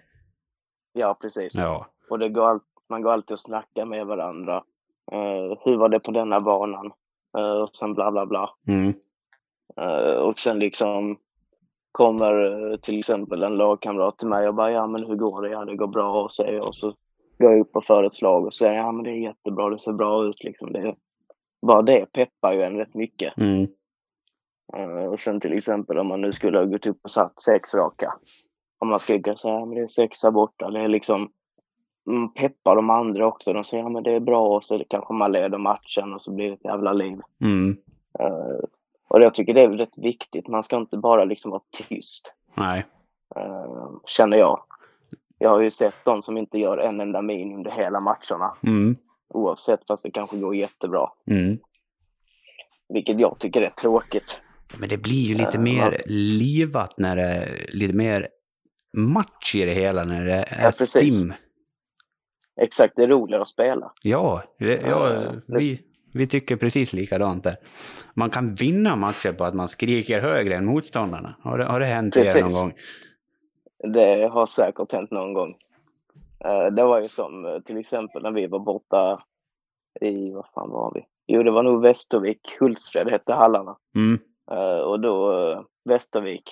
[0.93, 1.55] Ja, precis.
[1.55, 1.87] Ja.
[2.11, 4.65] Och det går man går alltid och snackar med varandra.
[5.13, 6.93] Eh, hur var det på denna banan?
[7.39, 8.51] Eh, och sen bla bla bla.
[8.67, 8.95] Mm.
[9.77, 11.19] Eh, och sen liksom
[11.93, 15.49] kommer eh, till exempel en lagkamrat till mig och bara ja men hur går det?
[15.49, 16.61] Ja det går bra och säger.
[16.61, 16.95] Och så
[17.39, 19.79] går jag upp och för ett slag och säger ja men det är jättebra, det
[19.79, 20.73] ser bra ut liksom.
[20.73, 20.95] Det,
[21.67, 23.39] bara det peppar ju en rätt mycket.
[23.39, 23.67] Mm.
[24.77, 27.75] Eh, och sen till exempel om man nu skulle ha gått upp och satt sex
[27.75, 28.15] raka.
[28.79, 30.71] Om man så här, men det är sexa borta.
[30.71, 31.31] Det är liksom
[32.11, 33.53] mm, peppar de andra också.
[33.53, 36.33] De säger, ja men det är bra och så kanske man leder matchen och så
[36.33, 37.19] blir det ett jävla liv.
[37.41, 37.77] Mm.
[38.19, 38.65] Eh,
[39.09, 40.49] och jag tycker det är rätt viktigt.
[40.49, 42.87] Man ska inte bara liksom vara tyst, Nej.
[43.37, 44.61] eh, känner jag.
[45.39, 48.57] Jag har ju sett de som inte gör en enda min under hela matcherna.
[48.63, 48.97] Mm.
[49.29, 51.11] Oavsett fast det kanske går jättebra.
[51.31, 51.59] Mm.
[52.89, 54.41] Vilket jag tycker är tråkigt.
[54.77, 58.29] Men det blir ju lite mer man- livat när det är lite mer
[58.97, 61.15] match i det hela, när det är Ja, precis.
[61.19, 61.33] stim.
[62.61, 63.93] Exakt, det är roligare att spela.
[64.03, 65.81] Ja, det, ja vi,
[66.13, 67.57] vi tycker precis likadant där.
[68.15, 71.37] Man kan vinna matcher på att man skriker högre än motståndarna.
[71.43, 72.63] Har det, har det hänt er någon Precis.
[72.63, 72.73] gång?
[73.93, 75.49] Det har säkert hänt någon gång.
[76.45, 79.23] Eh, Det var ju som eh, till exempel när vi var borta
[80.01, 81.07] i, vad fan var vi?
[81.27, 83.77] Jo, det var nog Västervik, Hultsfred hette hallarna.
[83.95, 84.19] Mm.
[84.51, 86.51] Eh, Och då, eh, Västervik,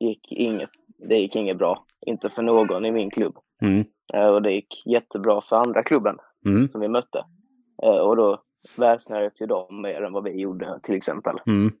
[0.00, 0.70] gick inget,
[1.08, 1.84] det gick inget bra.
[2.06, 3.38] Inte för någon i min klubb.
[3.62, 3.84] Mm.
[4.14, 6.16] Eh, Och det gick jättebra för andra klubben
[6.46, 6.68] Mm.
[6.68, 7.24] som vi mötte.
[7.76, 8.42] Och då
[8.76, 11.36] väsnades ju de mer än vad vi gjorde till exempel.
[11.46, 11.72] Mm.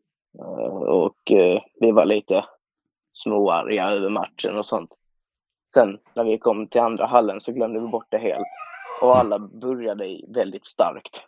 [0.86, 1.18] Och
[1.80, 2.44] vi var lite
[3.10, 4.90] småarga över matchen och sånt.
[5.74, 8.46] Sen när vi kom till andra hallen så glömde vi bort det helt.
[9.02, 11.26] Och alla började väldigt starkt.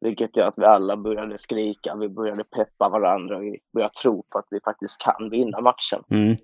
[0.00, 4.38] Vilket gör att vi alla började skrika, vi började peppa varandra, vi började tro på
[4.38, 6.02] att vi faktiskt kan vinna matchen.
[6.10, 6.36] Mm.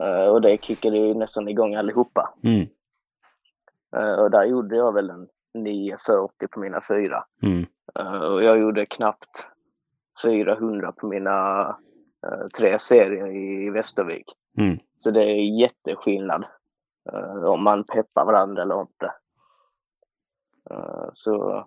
[0.00, 2.34] Eh, och det kickade ju nästan igång allihopa.
[2.44, 2.66] Mm.
[3.96, 7.24] Eh, och där gjorde jag väl en 940 på mina fyra.
[7.42, 7.66] Mm.
[7.98, 9.48] Eh, och jag gjorde knappt
[10.22, 11.68] 400 på mina
[12.26, 14.32] eh, tre serier i Västervik.
[14.58, 14.78] Mm.
[14.96, 16.44] Så det är jätteskillnad
[17.12, 19.12] eh, om man peppar varandra eller inte.
[21.12, 21.66] Så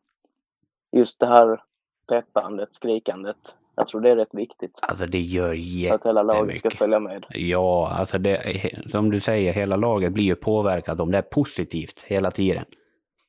[0.91, 1.61] just det här
[2.07, 3.37] peppandet, skrikandet,
[3.75, 4.79] jag tror det är rätt viktigt.
[4.81, 6.79] Alltså det gör För att hela laget ska jättemycket.
[6.79, 7.25] följa med.
[7.29, 11.99] Ja, alltså det, som du säger, hela laget blir ju påverkat om det är positivt
[11.99, 12.65] hela tiden.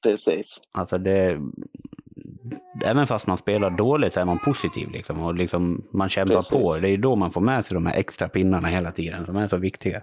[0.02, 0.60] Precis.
[0.72, 1.40] Alltså det...
[2.84, 6.52] Även fast man spelar dåligt så är man positiv liksom och liksom man kämpar Precis.
[6.52, 6.76] på.
[6.80, 9.36] Det är ju då man får med sig de här extra pinnarna hela tiden som
[9.36, 10.02] är så viktiga.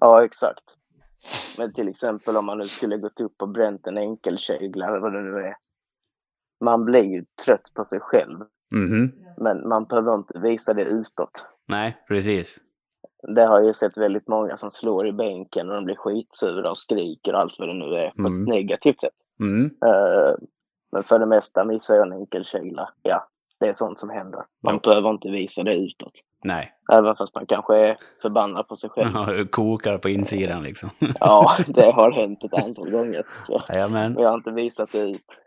[0.00, 0.78] Ja, exakt.
[1.58, 5.12] Men till exempel om man nu skulle gått upp och bränt en enkelkegla eller vad
[5.12, 5.54] det nu är.
[6.60, 8.38] Man blir ju trött på sig själv,
[8.70, 9.12] Mhm.
[9.36, 11.46] men man behöver inte visa det utåt.
[11.68, 12.58] Nej, precis.
[13.34, 16.70] Det har jag ju sett väldigt många som slår i bänken och de blir skitsura
[16.70, 18.42] och skriker och allt vad det nu är på Mm.
[18.42, 19.12] ett negativt sätt.
[19.40, 19.64] Mm.
[19.86, 20.32] Eh,
[20.92, 22.88] Men för det mesta missar jag en enkelkegla.
[23.02, 23.28] Ja,
[23.60, 24.42] det är sånt som händer.
[24.62, 24.80] Man Ja.
[24.90, 26.12] behöver inte visa det utåt.
[26.44, 26.72] Nej.
[26.92, 29.10] Även fast man kanske är förbannad på sig själv.
[29.14, 30.90] Ja, Kokar på insidan liksom.
[31.20, 33.26] Ja, det har hänt ett antal gånger.
[33.42, 33.60] Så.
[33.68, 34.12] Jajamän.
[34.12, 35.40] Men jag har inte visat det ut.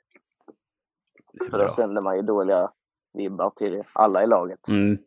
[1.38, 1.60] För bra.
[1.60, 2.72] då sänder man ju dåliga
[3.14, 4.68] vibbar till alla i laget.
[4.70, 4.98] Mm.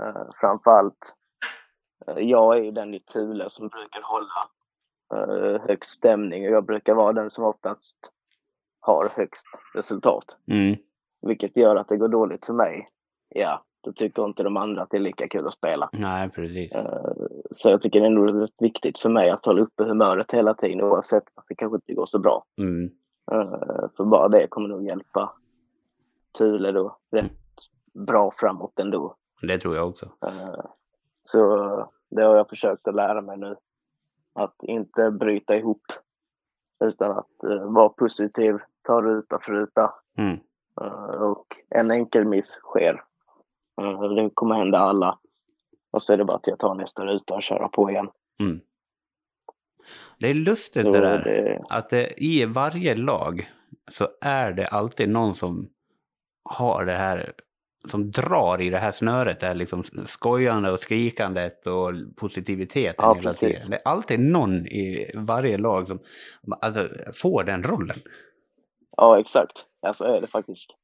[0.00, 1.14] Uh, framförallt,
[2.06, 4.48] eh, jag är ju den i Thule som brukar hålla
[5.14, 8.12] uh, högst stämning och jag brukar vara den som oftast
[8.80, 10.38] har högst resultat.
[10.50, 10.76] Mm.
[11.26, 12.88] Vilket gör att det går dåligt för mig.
[13.28, 15.90] Ja, då tycker inte de andra att det är lika kul att spela.
[15.92, 16.72] Nej, precis.
[17.50, 20.54] Så jag tycker det är nog rätt viktigt för mig att hålla uppe humöret hela
[20.54, 22.44] tiden oavsett fast det kanske inte går så bra.
[22.58, 22.90] Mm.
[23.32, 25.32] Eh, För bara det kommer nog hjälpa
[26.38, 27.32] Thule då rätt
[28.06, 29.16] bra framåt ändå.
[29.42, 30.06] Det tror jag också.
[30.26, 30.64] Eh,
[31.22, 31.40] Så
[32.10, 33.56] det har jag försökt att lära mig nu.
[34.32, 35.82] Att inte bryta ihop.
[36.84, 39.94] Utan att eh, vara positiv, ta ruta för ruta.
[40.18, 40.38] Mm.
[41.20, 43.04] Och en enkel miss sker.
[44.16, 45.18] Det kommer hända alla.
[45.90, 48.08] Och så är det bara att jag tar nästa ruta och köra på igen.
[48.40, 48.60] Mm.
[50.18, 51.24] Det är lustigt Så det där.
[51.24, 53.50] det, Att det, i varje lag
[53.90, 55.68] så är det alltid någon som
[56.44, 57.32] har det här,
[57.90, 63.14] som drar i det här snöret, det här liksom skojande och skrikandet och positiviteten Ja,
[63.14, 63.40] hela precis.
[63.40, 63.70] tiden.
[63.70, 65.98] Det är alltid någon i varje lag som
[66.60, 67.96] alltså, får den rollen.
[68.96, 69.66] ja, exakt.
[69.80, 70.76] Ja, så är det faktiskt.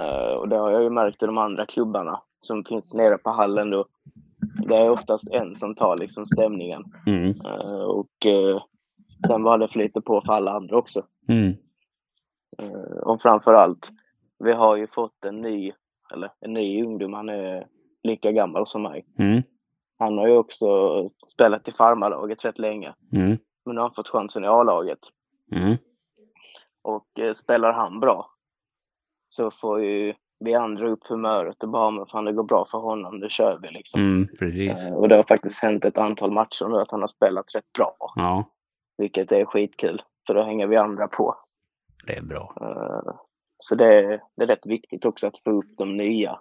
[0.00, 3.30] Eh, och det har jag ju märkt i de andra klubbarna som finns nere på
[3.30, 3.86] hallen då.
[4.68, 6.84] Det är oftast en som tar liksom stämningen.
[7.06, 7.30] Mm.
[7.30, 8.62] Eh, och eh,
[9.26, 11.02] sen var det flyter på för alla andra också.
[11.28, 11.54] Mm.
[12.58, 13.90] Eh, och framför allt,
[14.44, 15.72] vi har ju fått en ny,
[16.14, 17.12] eller en ny ungdom.
[17.12, 17.66] Han är
[18.02, 19.06] lika gammal som mig.
[19.18, 19.42] Mm.
[19.98, 20.68] Han har ju också
[21.26, 22.94] spelat i farmarlaget rätt länge.
[23.12, 23.38] Mm.
[23.64, 24.98] Men nu har han fått chansen i A-laget.
[25.52, 25.76] Mm.
[26.82, 28.30] Och spelar han bra
[29.28, 32.78] så får ju vi andra upp humöret och bara, men fan det går bra för
[32.78, 34.00] honom, det kör vi liksom.
[34.00, 34.28] Mm.
[34.38, 34.84] Precis.
[34.84, 37.72] Eh, och det har faktiskt hänt ett antal matcher nu att han har spelat rätt
[37.78, 37.96] bra.
[38.16, 38.44] Ja,
[38.98, 41.34] Vilket är skitkul, för då hänger vi andra på.
[42.06, 42.52] det är bra.
[42.60, 43.14] Eh,
[43.58, 46.38] så det är, det är rätt viktigt också att få upp de nya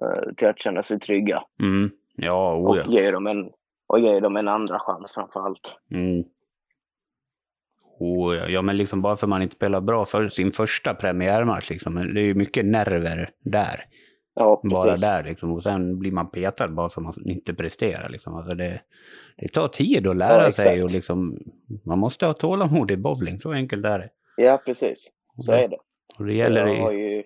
[0.00, 1.42] eh, till att känna sig trygga.
[1.62, 1.90] Mm.
[2.16, 2.84] Ja, Och oh ja.
[2.86, 3.50] ge dem en,
[3.86, 5.76] och ge dem en andra chans framför allt.
[5.90, 6.24] Mm.
[7.98, 8.48] Oh, ja.
[8.48, 11.94] ja, men liksom bara för man inte spelar bra för sin första premiärmatch liksom.
[11.94, 13.84] Det är ju mycket nerver där.
[14.34, 15.52] Ja, Bara där liksom.
[15.52, 18.34] Och sen blir man petad bara för att man inte presterar liksom.
[18.34, 18.80] Alltså det,
[19.36, 21.38] det tar tid att lära Ja, sig och liksom.
[21.84, 24.10] Man måste ha tålamod i bowling, så enkelt är det.
[24.36, 25.12] Ja, precis.
[25.38, 25.78] Så är det.
[26.18, 27.24] Och det gäller jag har ju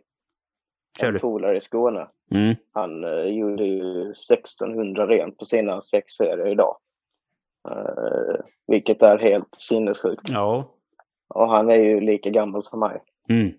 [1.01, 2.09] en polare i Skåne.
[2.31, 2.55] Mm.
[2.73, 6.77] Han eh, gjorde ju 1600 rent på sina sex serier idag.
[7.69, 10.29] Eh, vilket är helt sinnessjukt.
[10.29, 10.75] Ja.
[11.35, 13.03] Och han är ju lika gammal som mig.
[13.29, 13.53] Mm.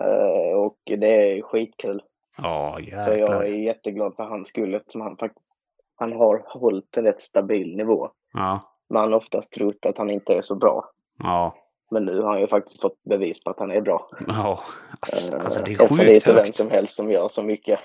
[0.00, 2.02] Eh, och det är skitkul.
[2.36, 3.44] Ja, För jag är jäklar.
[3.44, 5.58] jätteglad för hans skull eftersom han faktiskt
[5.96, 8.08] han har hållit en rätt stabil nivå.
[8.32, 8.60] Ja.
[8.90, 10.90] Man har oftast trott att han inte är så bra.
[11.18, 11.56] Ja.
[11.90, 14.08] Men nu har han ju faktiskt fått bevis på att han är bra.
[14.26, 14.60] Ja.
[15.00, 16.54] Alltså, Eh, alltså det är och för det är sjukt inte vem högt.
[16.54, 17.80] som helst som gör så mycket.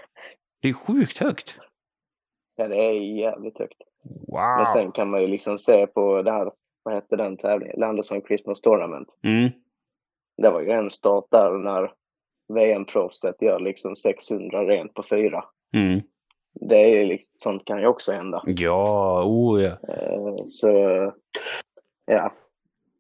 [0.61, 1.55] Det är sjukt högt.
[2.60, 3.84] Ja, det är jävligt högt.
[4.28, 4.58] Wow.
[4.58, 6.51] Men sen kan man ju liksom se på det här,
[6.84, 7.80] vad hette den tävlingen?
[7.80, 9.18] Landerson Christmas Tournament.
[9.24, 9.49] Mm.
[10.38, 11.91] Det var ju en start där när
[12.53, 15.43] VM-proffset gör liksom 600 rent på fyra.
[15.74, 16.01] Mm.
[16.70, 18.41] det är ju liksom, sånt kan ju också hända.
[18.45, 19.78] Ja, oh ja.
[19.88, 20.72] Eh, så
[22.05, 22.34] ja,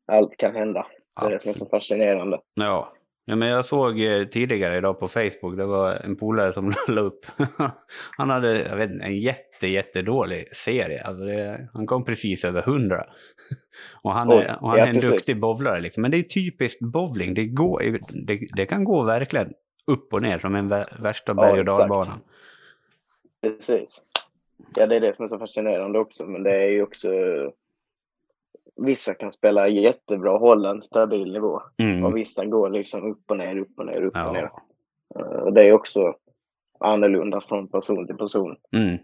[0.07, 0.87] allt kan hända.
[1.19, 2.39] Det är det som är så fascinerande.
[2.53, 2.93] Ja.
[3.27, 7.01] Ja, men jag såg eh, tidigare idag på Facebook, det var en polare som la
[7.01, 7.25] upp.
[8.17, 11.01] han hade jag vet, en jätte, jättedålig serie.
[11.03, 13.05] Alltså det, han kom precis över hundra.
[14.01, 15.11] och han är, och han ja, är en precis.
[15.11, 16.01] duktig bowlare liksom.
[16.01, 17.33] Men det är typiskt bowling.
[17.33, 19.53] Det, går, det, det kan gå verkligen
[19.87, 21.79] upp och ner som en vä- värsta berg och exakt.
[21.79, 22.19] dalbanan.
[23.41, 24.01] Precis.
[24.75, 26.25] Ja, det är det som är så fascinerande också.
[26.25, 27.09] Men det är ju också...
[28.77, 31.61] Vissa kan spela jättebra och hålla en stabil nivå.
[31.77, 32.05] Mm.
[32.05, 34.49] Och vissa går liksom upp och ner, upp och ner, upp och ner.
[35.15, 35.19] Ja.
[35.19, 36.13] Eh, Och det är också
[36.79, 38.55] annorlunda från person till person.
[38.71, 38.97] Mm.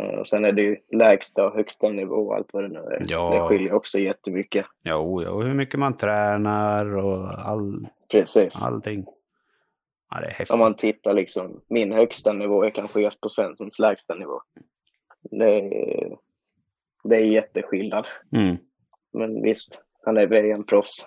[0.00, 2.78] Eh, Och sen är det ju lägsta och högsta nivå och allt vad det nu
[2.78, 3.02] är.
[3.08, 3.34] Ja.
[3.34, 4.66] Det skiljer också jättemycket.
[4.82, 8.66] Ja, ja, och hur mycket man tränar och all, Precis.
[8.66, 9.06] allting.
[10.10, 10.50] Ja, det är häftigt.
[10.54, 14.40] Om man tittar liksom, min högsta nivå är kanske Jesper Svenssons lägsta nivå.
[15.30, 16.16] Det är,
[17.04, 18.06] det är jätteskillnad.
[18.32, 18.56] Mm.
[19.14, 21.06] Men visst, han är VM-proffs.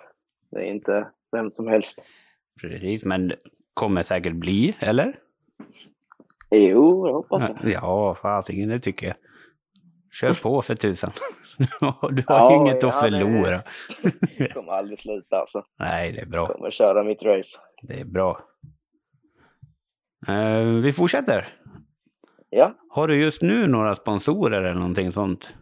[0.50, 2.04] Det är inte vem som helst.
[2.60, 3.32] Precis, men
[3.74, 5.18] kommer säkert bli, eller?
[6.50, 7.70] Jo, jag hoppas det.
[7.70, 9.16] Ja, fasiken, det tycker jag.
[10.20, 11.10] Kör på för tusan.
[11.58, 13.62] Du har Ja, inget att ja, det- förlora.
[14.38, 15.62] Det kommer aldrig sluta alltså.
[15.78, 16.46] Nej, det är bra.
[16.48, 17.58] Jag kommer köra mitt race.
[17.82, 18.40] Det är bra.
[20.28, 21.48] Eh, vi fortsätter.
[22.50, 25.54] Ja, Har du just nu några sponsorer eller någonting sånt?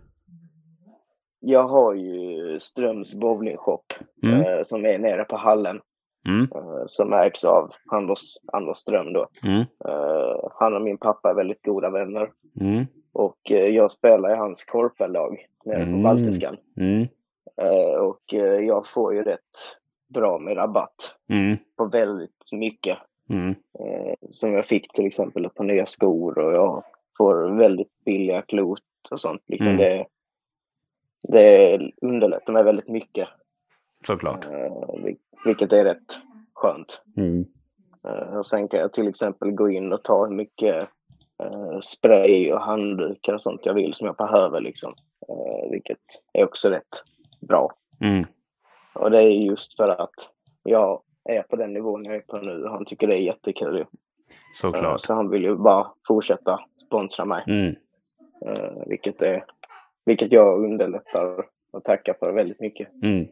[1.46, 3.82] Jag har ju Ströms bowling shop
[4.22, 4.40] Mm.
[4.40, 5.80] eh, som är nere på hallen.
[6.28, 6.48] Mm.
[6.54, 8.20] Eh, som ägs av Anders,
[8.52, 9.26] Anders Ström då.
[9.44, 9.60] Mm.
[9.60, 12.30] Eh, han och min pappa är väldigt goda vänner.
[12.60, 12.84] Mm.
[13.12, 16.02] Och eh, jag spelar i hans korpenlag nere på Mm.
[16.02, 16.56] Baltiskan.
[16.76, 17.06] Mm.
[17.62, 19.76] Eh, och eh, jag får ju rätt
[20.14, 21.14] bra med rabatt
[21.76, 22.98] på väldigt mycket.
[24.30, 26.82] Som jag fick till exempel på nya skor och jag
[27.18, 28.80] får väldigt billiga klot
[29.10, 29.42] och sånt.
[29.46, 30.06] Liksom det,
[31.28, 33.28] det underlättar mig väldigt mycket.
[34.06, 34.44] Såklart.
[34.44, 36.20] Eh, vil- vilket är rätt
[36.54, 37.02] skönt.
[37.16, 37.44] Mm.
[38.08, 40.88] Eh, och sen kan jag till exempel gå in och ta hur mycket
[41.42, 44.60] eh, spray och handdukar och sånt jag vill som jag behöver.
[44.60, 44.92] Liksom.
[45.70, 45.98] Vilket
[46.32, 47.02] är också rätt
[47.48, 47.72] bra.
[48.00, 48.26] Mm.
[48.94, 50.30] Och det är just för att
[50.62, 53.86] jag är på den nivån jag är på nu och han tycker det är jättekul.
[54.60, 55.00] Såklart.
[55.00, 57.44] Så han vill ju bara fortsätta sponsra mig.
[57.46, 57.74] Mm.
[58.86, 59.44] Vilket, är,
[60.06, 62.88] vilket jag underlättar och tackar för väldigt mycket.
[63.02, 63.26] Mm.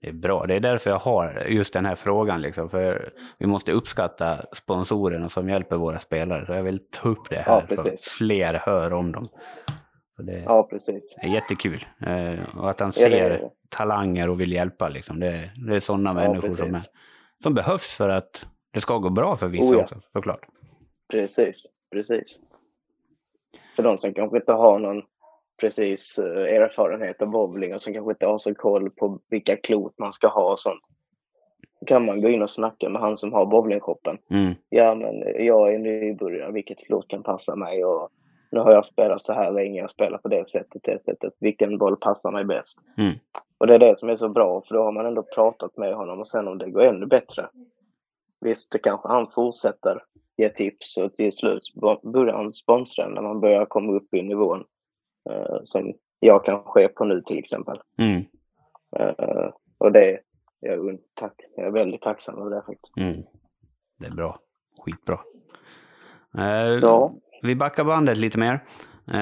[0.00, 0.46] Det är bra.
[0.46, 2.42] Det är därför jag har just den här frågan.
[2.42, 2.68] Liksom.
[2.68, 6.46] För vi måste uppskatta sponsorerna som hjälper våra spelare.
[6.46, 9.28] Så jag vill ta upp det här Ja, så att fler hör om dem.
[10.18, 11.16] Det Ja, precis.
[11.22, 11.86] är jättekul.
[12.06, 13.50] Eh, och att han Ja, det ser det.
[13.68, 14.88] talanger och vill hjälpa.
[14.88, 15.20] Liksom.
[15.20, 16.80] Det, det är sådana Ja, människor som, är,
[17.42, 19.82] som behövs för att det ska gå bra för vissa Oh, ja.
[19.82, 20.00] också.
[20.12, 20.40] Såklart.
[21.12, 22.40] Precis, precis.
[23.76, 25.02] För de som kanske inte har någon
[25.62, 29.98] precis eh, erfarenhet av bowling och som kanske inte har så koll på vilka klot
[29.98, 30.80] man ska ha och sånt.
[31.80, 34.18] Då kan man gå in och snacka med han som har bowlingshoppen.
[34.30, 34.54] Mm.
[34.68, 36.52] Ja, men jag är nybörjare.
[36.52, 37.84] Vilket klot kan passa mig?
[37.84, 38.08] Och
[38.50, 39.80] nu har jag spelat så här länge.
[39.80, 41.32] Jag spelar på det sättet, det sättet.
[41.38, 42.78] Vilken boll passar mig bäst?
[42.98, 43.14] Mm.
[43.58, 45.94] Och det är det som är så bra, för då har man ändå pratat med
[45.94, 47.48] honom och sen om det går ännu bättre.
[48.40, 50.02] Visst, det kanske han fortsätter
[50.36, 51.62] ge tips och till slut
[52.02, 54.64] börjar han sponsra när man börjar komma upp i nivån
[55.62, 57.80] som jag kanske är på nu till exempel.
[57.98, 58.24] Mm.
[58.96, 60.20] Eh, och det
[60.60, 62.96] jag tack, jag är väldigt tacksam över det faktiskt.
[63.00, 63.22] Mm.
[63.98, 64.40] Det är bra.
[64.78, 65.20] Skitbra.
[66.38, 68.64] Eh, Så, Vi backar bandet lite mer.
[69.08, 69.18] Eh,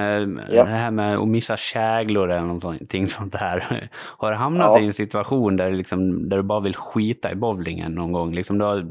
[0.49, 0.65] Ja.
[0.65, 3.89] Det här med att missa käglor eller någonting sånt där.
[4.19, 4.81] Har du hamnat Ja.
[4.81, 8.35] i en situation där, liksom, där du bara vill skita i bowlingen någon gång?
[8.35, 8.87] Liksom, du har,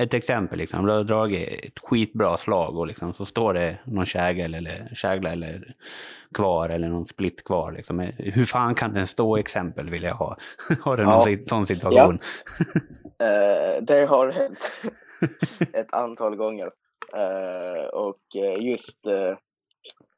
[0.00, 4.06] ett exempel, liksom, du har dragit ett skitbra slag och liksom, så står det någon
[4.06, 5.74] kägel eller kägla eller
[6.34, 7.72] kvar eller någon split kvar.
[7.72, 8.00] Liksom.
[8.18, 10.36] Hur fan kan den stå exempel vill jag ha?
[10.82, 11.36] har du någon Ja.
[11.46, 12.18] sån situation?
[13.18, 14.72] eh, det har hänt
[15.72, 16.68] ett antal gånger.
[17.16, 19.34] Eh, och eh, just eh,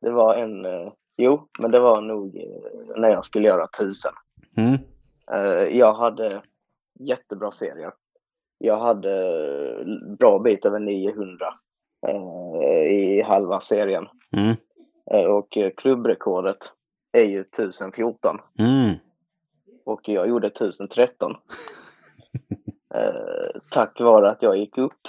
[0.00, 4.12] det var en, eh, jo, men det var nog eh, när jag skulle göra tusen.
[4.56, 4.74] Mm.
[5.32, 6.42] Eh, jag hade
[7.00, 7.92] jättebra serier.
[8.58, 9.26] Jag hade
[9.80, 9.86] eh,
[10.18, 11.54] bra bit över 900
[12.06, 14.04] eh, i halva serien.
[14.36, 14.56] Mm.
[15.10, 16.58] Eh, och klubbrekordet
[17.12, 18.94] är ju 1014 Mm.
[19.84, 21.32] och jag gjorde 1013.
[22.94, 25.08] eh, tack vare att jag gick upp.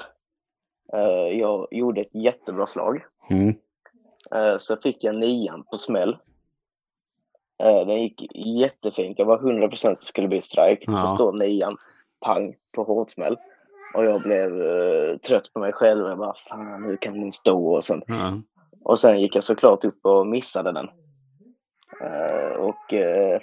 [1.32, 3.06] Jag gjorde ett jättebra slag.
[3.30, 3.56] Mm.
[4.36, 6.18] Eh, så fick jag nian på smäll.
[7.64, 9.20] Eh, den gick jättefint.
[9.20, 10.84] Jag var 100% att det skulle bli strike.
[10.88, 10.94] Ja.
[10.94, 11.78] Så står nian,
[12.26, 13.38] pang, på hårdsmäll.
[13.96, 16.08] Och jag blev eh, trött på mig själv.
[16.08, 18.04] Jag bara, fan hur kan den stå och sånt.
[18.08, 18.42] Ja.
[18.84, 20.88] Och sen gick jag såklart upp och missade den.
[22.60, 22.94] Och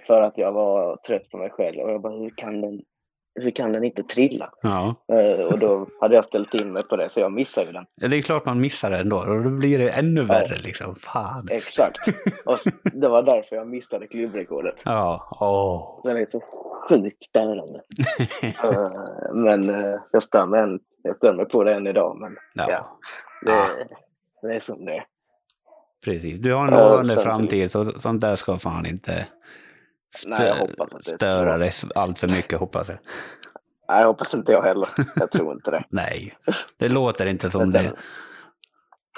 [0.07, 1.81] för att jag var trött på mig själv.
[1.81, 2.83] Och jag bara, hur kan den,
[3.37, 4.51] hur kan den inte trilla?
[4.63, 4.95] Ja.
[5.13, 7.85] Eh, och då hade jag ställt in mig på det, så jag missade den.
[7.95, 10.95] Ja, Det är klart man missar det ändå och då blir det ännu värre liksom.
[10.95, 11.49] Fan.
[11.51, 11.99] Exakt.
[12.45, 12.59] Och
[12.93, 14.83] det var därför jag missade klubbrekordet.
[14.85, 15.97] Ja, åh.
[15.99, 16.41] Så det är så
[16.89, 17.81] sjukt störande.
[18.43, 18.91] Eh,
[19.35, 22.17] men eh, jag stör mig, än, jag stör mig på det än idag.
[22.21, 22.99] Men Ja, ja,
[23.43, 23.69] det, Ah.
[24.43, 25.05] det är som det är.
[26.05, 26.39] precis.
[26.39, 29.27] Du har en lovande sen- framtid så sånt där ska fan inte
[30.27, 32.99] Nej, jag hoppas att det störa dig allt för mycket hoppas jag.
[33.89, 34.89] Nej, jag hoppas inte jag heller.
[35.17, 35.85] Jag tror inte det.
[35.91, 36.39] Nej,
[36.77, 37.93] det låter inte som det.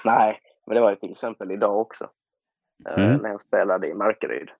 [0.04, 2.10] Nej, men det var ju till exempel idag också.
[2.88, 3.16] eh, Mm.
[3.16, 4.50] När jag spelade i Markaryd.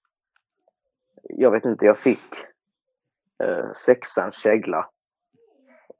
[1.22, 2.20] Jag vet inte, jag fick
[3.44, 4.88] uh, sexan kägla.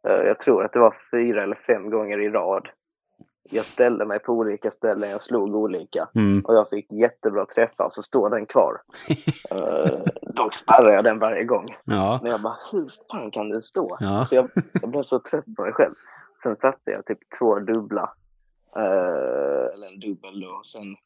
[0.09, 2.69] Eh, jag tror att det var fyra eller fem gånger i rad.
[3.51, 6.09] Jag ställde mig på olika ställen, jag slog olika.
[6.15, 6.41] Mm.
[6.45, 8.73] Och jag fick jättebra träffar, så står den kvar.
[9.53, 10.03] uh,
[10.35, 11.77] dock sparrar jag den varje gång.
[11.85, 13.97] Ja, Men jag bara, hur fan kan den stå?
[14.01, 14.25] Ja.
[14.25, 14.49] Så jag,
[14.83, 15.95] jag blev så trött på mig själv.
[16.43, 18.13] Sen satte jag typ två dubbla.
[18.77, 20.61] Eh, eller en dubbel då.
[20.65, 20.97] Sen,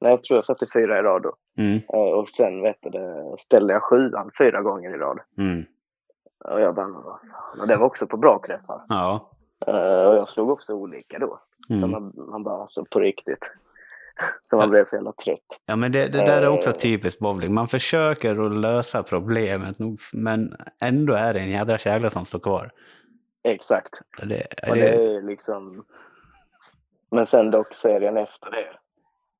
[0.00, 1.34] nej, jag tror jag satte fyra i rad då.
[1.58, 1.76] mm.
[1.76, 5.18] Eh, och sen vet du, ställde jag sjuan fyra gånger i rad.
[5.38, 5.64] Mm.
[6.44, 6.86] Och jag bara.
[7.60, 8.84] Och det var också på bra träffar.
[8.88, 9.30] ja.
[9.66, 11.40] Eh, och jag slog också olika då.
[11.68, 11.90] Så Mm.
[11.90, 13.52] man, man bara, alltså på riktigt.
[14.42, 15.60] Så man blev så jävla trött.
[15.66, 16.76] Ja, men det, det där är också Eh.
[16.76, 17.54] typiskt bowling.
[17.54, 19.76] Man försöker att lösa problemet,
[20.12, 22.70] men ändå är det en jädra kägla som står kvar.
[23.44, 24.00] Exakt.
[24.20, 25.84] Och Det, Och det, det är liksom...
[27.10, 28.66] Men sen dock serien efter det.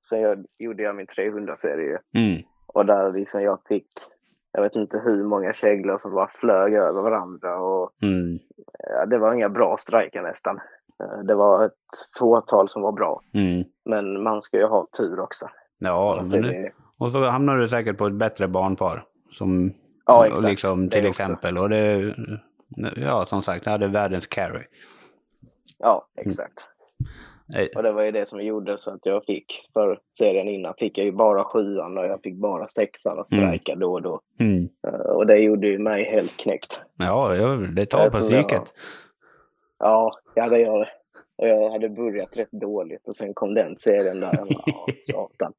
[0.09, 1.99] Sen jag, gjorde jag min 300-serie.
[2.14, 2.43] mm.
[2.66, 3.89] Och där liksom jag fick,
[4.53, 7.57] jag vet inte hur många käglor som bara flög över varandra.
[7.61, 8.39] Och Mm.
[8.79, 10.61] ja, det var inga bra strejker nästan.
[11.03, 11.73] Eh, Det var ett
[12.19, 13.21] fåtal som var bra.
[13.35, 13.65] Mm.
[13.85, 15.47] Men man ska ju ha tur också.
[15.79, 19.05] Ja, men det, det- och så hamnar du säkert på ett bättre barnpar.
[19.31, 19.73] Som,
[20.07, 20.49] Ja, exakt.
[20.51, 21.23] Liksom, Det till också.
[21.23, 21.59] exempel.
[21.59, 22.15] Och det,
[22.97, 24.65] ja, som sagt, jag hade världens carry.
[25.79, 26.69] Ja, exakt.
[27.76, 30.99] Och det var ju det som gjorde så att jag fick, för serien innan fick
[30.99, 34.20] jag ju bara sjuan och jag fick bara sexan och strejka då och då.
[34.40, 34.68] Mm.
[34.86, 36.82] Eh, Och det gjorde ju mig helt knäckt.
[36.99, 37.28] Ja,
[37.76, 38.62] det tar på psyket.
[39.78, 40.88] Ja, ja det gör det.
[41.36, 44.34] Och jag hade börjat rätt dåligt och sen kom den serien där.
[44.38, 45.53] Jag bara, "Åh, satan.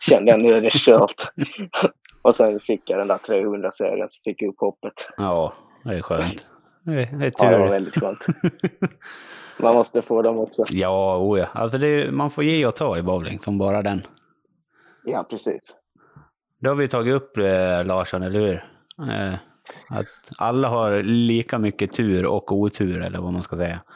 [0.00, 1.22] Kände jag nu är det kört.
[2.22, 5.08] och sen fick jag den där 300-serien så fick jag upp hoppet.
[5.16, 5.52] Ja,
[5.84, 6.48] det är skönt.
[6.84, 7.72] Det är, är Ja, det var tur.
[7.72, 8.26] väldigt skönt.
[9.62, 10.64] Man måste få dem också.
[10.70, 11.46] ja, oh ja.
[11.52, 14.02] Alltså det, man får ge och ta i bowling, som bara den.
[15.04, 15.76] Ja, precis.
[16.60, 18.64] Det har vi tagit upp, eh, Larsson, eller hur?
[19.10, 19.34] Eh,
[19.88, 20.06] att
[20.38, 23.80] alla har lika mycket tur och otur, eller vad man ska säga.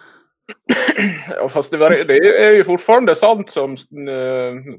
[1.37, 3.73] Ja, fast det, var, det är ju fortfarande sant som
[4.09, 4.75] eh,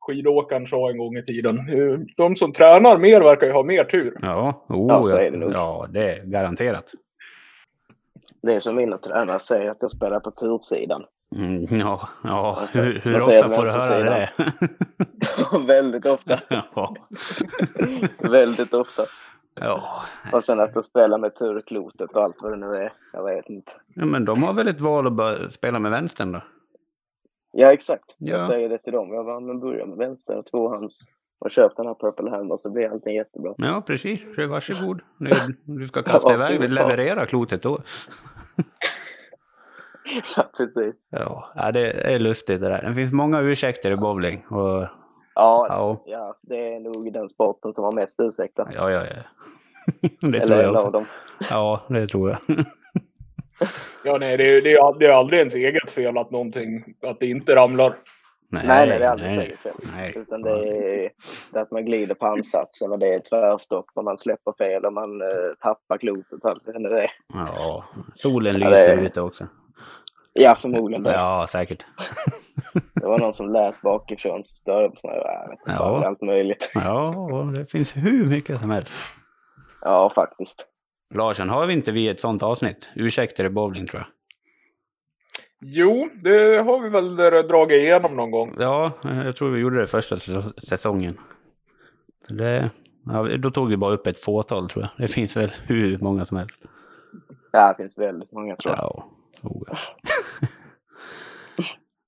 [0.00, 1.58] skidåkaren sa en gång i tiden.
[1.58, 4.18] Eh, De som tränar mer verkar ju ha mer tur.
[4.22, 5.52] Ja, oh, Ja, så är det nog.
[5.52, 6.92] Ja, det är garanterat.
[8.42, 11.04] Det är som mina tränare säger att jag spelar på tursidan.
[11.36, 12.58] Mm, ja, ja.
[12.60, 14.30] Alltså, hur, hur ofta får du höra det?
[15.66, 16.40] väldigt ofta.
[16.48, 16.96] ja.
[18.18, 19.06] väldigt ofta.
[19.60, 20.02] Ja.
[20.32, 22.92] Och sen att jag spelar med turklotet och allt vad det nu är.
[23.12, 23.72] Jag vet inte.
[23.94, 26.40] ja, men de har väl ett val att börja spela med vänstern då?
[27.52, 28.16] Ja, exakt.
[28.18, 28.32] Ja.
[28.32, 29.14] Jag säger det till dem.
[29.14, 31.08] Jag bara, men börja med vänster och tvåhands.
[31.38, 33.54] Och köp den här Purple Hammer så blir allting jättebra.
[33.58, 34.26] Ja, precis.
[34.36, 35.00] Så Varsågod.
[35.18, 35.30] Nu,
[35.64, 36.70] du ska kasta iväg, varsågod.
[36.70, 37.80] leverera klotet då.
[40.36, 41.06] Ja, precis.
[41.10, 42.82] Ja, ja, det är lustigt det där.
[42.88, 44.44] Det finns många ursäkter i bowling.
[44.46, 44.86] Och,
[45.34, 48.66] Ja, ja, ja, det är nog den sporten som har mest ursäkter.
[48.74, 49.02] ja, ja.
[49.04, 49.22] ja.
[50.02, 50.98] Det tror Eller jag en av också.
[50.98, 51.06] dem.
[51.50, 52.64] Ja, det tror jag.
[54.04, 57.20] Ja, nej, det är, det är, det är aldrig ens eget fel att någonting, att
[57.20, 57.96] det inte ramlar.
[58.50, 59.74] Nej, nej, det är aldrig nej, fel.
[59.92, 60.12] nej.
[60.16, 61.10] Utan det är,
[61.52, 64.84] det är att man glider på ansatsen och det är tvärstopp och man släpper fel
[64.84, 66.44] och man eh, tappar klotet.
[66.44, 67.10] Allt det är det.
[67.34, 67.84] Ja,
[68.16, 69.46] solen Ja, lyser det- ute också.
[70.32, 71.12] Ja, förmodligen det.
[71.12, 71.86] Ja, säkert.
[72.94, 75.72] Det var någon som lät bakifrån så störde på sådana här, Ja.
[75.74, 76.06] ja.
[76.06, 76.70] allt möjligt.
[76.74, 78.92] Ja, det finns hur mycket som helst.
[79.80, 80.66] Ja, faktiskt.
[81.14, 82.88] Larsson, har vi inte vi ett sånt avsnitt?
[82.94, 84.08] Ursäkter i bowling tror jag.
[85.60, 87.16] Jo, det har vi väl
[87.48, 88.56] dragit igenom någon gång.
[88.58, 91.18] Ja, eh, jag tror vi gjorde det första säs- säsongen.
[92.28, 92.70] Det,
[93.06, 95.04] ja, då tog vi bara upp ett fåtal tror jag.
[95.06, 96.64] Det finns väl hur många som helst.
[97.52, 98.84] Ja, det finns väldigt många tror jag.
[98.84, 99.04] Ja.
[99.42, 99.76] Oh, ja.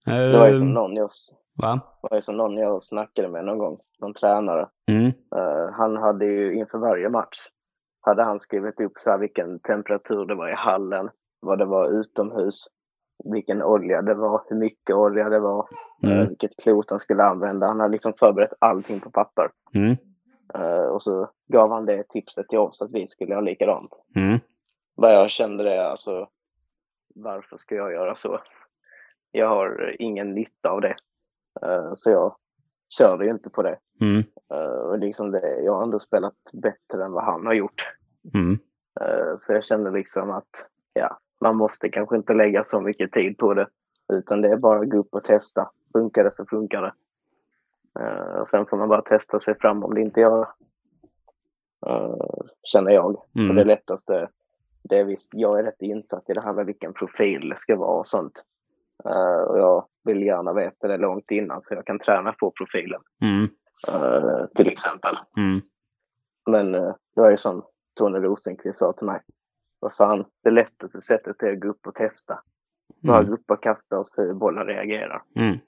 [0.33, 1.09] Det var ju som Ehm, någon jag,
[1.55, 1.81] Va?
[2.03, 3.79] det var ju som någon jag snackade med någon gång.
[4.01, 4.69] Någon tränare.
[4.89, 5.07] Mm.
[5.07, 7.37] Eh, han hade ju inför varje match
[8.01, 11.09] hade han skrivit upp så här vilken temperatur det var i hallen,
[11.41, 12.67] vad det var utomhus,
[13.25, 15.69] vilken olja det var, hur mycket olja det var,
[16.03, 16.19] Mm.
[16.19, 17.67] eh, vilket klot han skulle använda.
[17.67, 19.51] Han hade liksom förberett allting på papper.
[19.75, 19.97] Mm.
[20.55, 24.03] Eh, och så gav han det tipset till oss att vi skulle göra likadant.
[24.17, 24.39] Mm.
[24.95, 26.29] Vad jag kände det, alltså
[27.15, 28.41] varför ska jag göra så?
[29.31, 30.97] Jag har ingen nytta av det.
[31.63, 32.37] Eh, så jag
[32.99, 33.79] körde ju inte på det.
[34.01, 34.23] Mm.
[34.85, 35.61] Och liksom det.
[35.61, 37.89] Jag har ändå spelat bättre än vad han har gjort.
[38.35, 38.59] Mm.
[39.01, 40.51] Eh, Så jag kände liksom att
[40.93, 43.69] ja, man måste kanske inte lägga så mycket tid på det.
[44.13, 45.71] Utan det är bara att gå upp och testa.
[45.93, 46.93] Funkar det så funkar det.
[48.41, 50.49] Och sen får man bara testa sig fram om det inte gör.
[51.87, 52.15] Eh,
[52.63, 53.07] Känner jag.
[53.15, 53.67] Och det Mm.
[53.67, 54.29] lättaste,
[54.83, 57.77] det är visst, jag är rätt insatt i det här med vilken profil det ska
[57.77, 58.45] vara och sånt.
[59.05, 63.01] Eh, Och jag vill gärna veta det långt innan så jag kan träna på profilen.
[63.23, 63.49] Mm.
[63.95, 65.17] eh, Till exempel.
[65.37, 65.61] Mm.
[66.51, 67.63] Men det var ju som
[67.99, 69.21] Tony Rosenqvist sa till mig.
[69.81, 72.43] Vad fan, det lättaste sättet är att gå upp och testa.
[73.03, 73.29] Bara Mm.
[73.31, 75.23] gå upp och kasta och se hur bollen reagerar.
[75.37, 75.59] Mm.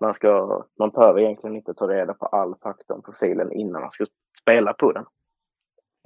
[0.00, 3.90] Man, ska, man behöver egentligen inte ta reda på all fakta om profilen innan man
[3.90, 4.04] ska
[4.40, 5.04] spela på den.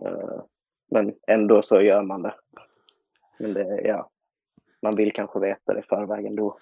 [0.05, 0.41] Eh,
[0.91, 2.35] Men ändå så gör man det.
[3.39, 4.11] Men det, ja,
[4.83, 6.59] man vill kanske veta det i förväg ändå.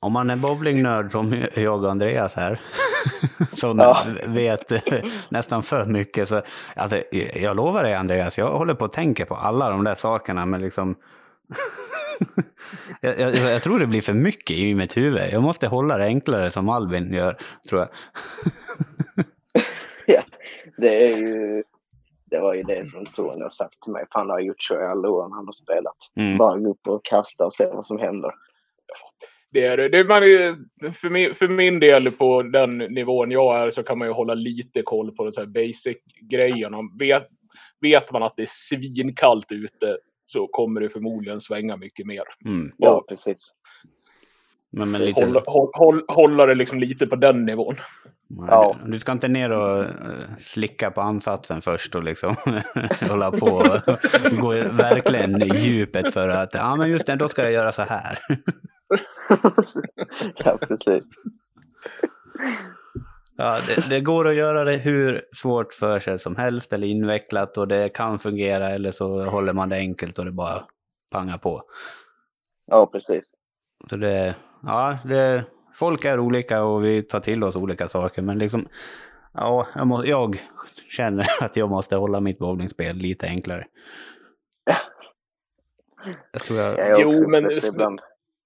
[0.00, 2.52] Om man är bowlingnörd som jag och Andreas här,
[3.52, 4.04] som Ja.
[4.26, 4.72] vet
[5.28, 6.42] nästan för mycket, så
[6.76, 7.02] alltså,
[7.34, 10.60] jag lovar dig Andreas, jag håller på att tänka på alla de där sakerna, men
[10.60, 10.96] liksom
[13.00, 15.32] jag, jag, jag tror det blir för mycket i mitt huvud.
[15.32, 17.36] Jag måste hålla det enklare som Albin gör,
[17.68, 17.88] tror jag.
[20.06, 20.22] ja,
[20.76, 21.62] det är ju...
[22.24, 24.04] Det var ju det som Tony har sagt till mig.
[24.12, 25.96] För han har gjort så i alla år han har spelat.
[26.16, 26.38] Mm.
[26.38, 28.30] Bara gå upp och kasta och se vad som händer.
[29.52, 30.04] Det är det.
[30.04, 34.08] man, är- för, min, för min del på den nivån jag är så kan man
[34.08, 36.78] ju hålla lite koll på de så här basic-grejerna.
[36.98, 37.28] Vet,
[37.80, 42.22] vet man att det är svinkallt ute så kommer det förmodligen svänga mycket mer.
[42.44, 42.72] Mm.
[42.76, 43.52] Ja, precis.
[44.70, 47.74] Men, men lite, Hålla, håll, håll, hålla det liksom lite på den nivån.
[48.48, 48.76] Ja.
[48.86, 49.88] Du ska inte ner och eh,
[50.38, 52.34] slicka på ansatsen först och liksom
[53.08, 53.46] hålla på
[54.30, 57.72] och gå verkligen i djupet för att, ja men just det, då ska jag göra
[57.72, 58.18] så här.
[60.36, 61.04] ja, precis.
[63.36, 67.58] Ja, det, det går att göra det hur svårt för sig som helst eller invecklat
[67.58, 70.64] och det kan fungera eller så håller man det enkelt och det bara
[71.10, 71.62] pangar på.
[72.66, 73.34] Ja, precis.
[73.90, 75.44] Så det, ja, det,
[75.74, 78.68] folk är olika och vi tar till oss olika saker men liksom,
[79.32, 80.42] ja, jag, må, jag
[80.90, 83.66] känner att jag måste hålla mitt bowlingspel lite enklare.
[86.32, 88.00] Jag tror jag, Jag Jo, men ibland.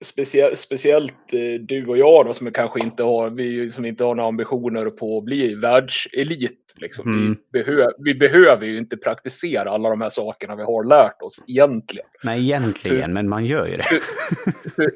[0.04, 4.14] Speciellt, speciellt eh, du och jag då som kanske inte har, vi som inte har
[4.14, 6.62] några ambitioner på att bli världselit.
[6.76, 7.12] Liksom.
[7.12, 7.36] Mm.
[7.52, 11.44] Vi, behö, vi behöver ju inte praktisera alla de här sakerna vi har lärt oss
[11.48, 12.06] egentligen.
[12.22, 13.84] nej egentligen, men man gör ju det.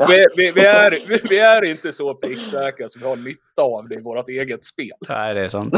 [0.08, 3.94] Vi, vi, vi, är, vi, är inte så pricksäkra som vi har nytta av det
[3.94, 4.96] i vårt eget spel.
[5.08, 5.74] Nej, det är sånt.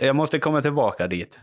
[0.00, 1.40] Jag måste komma tillbaka dit.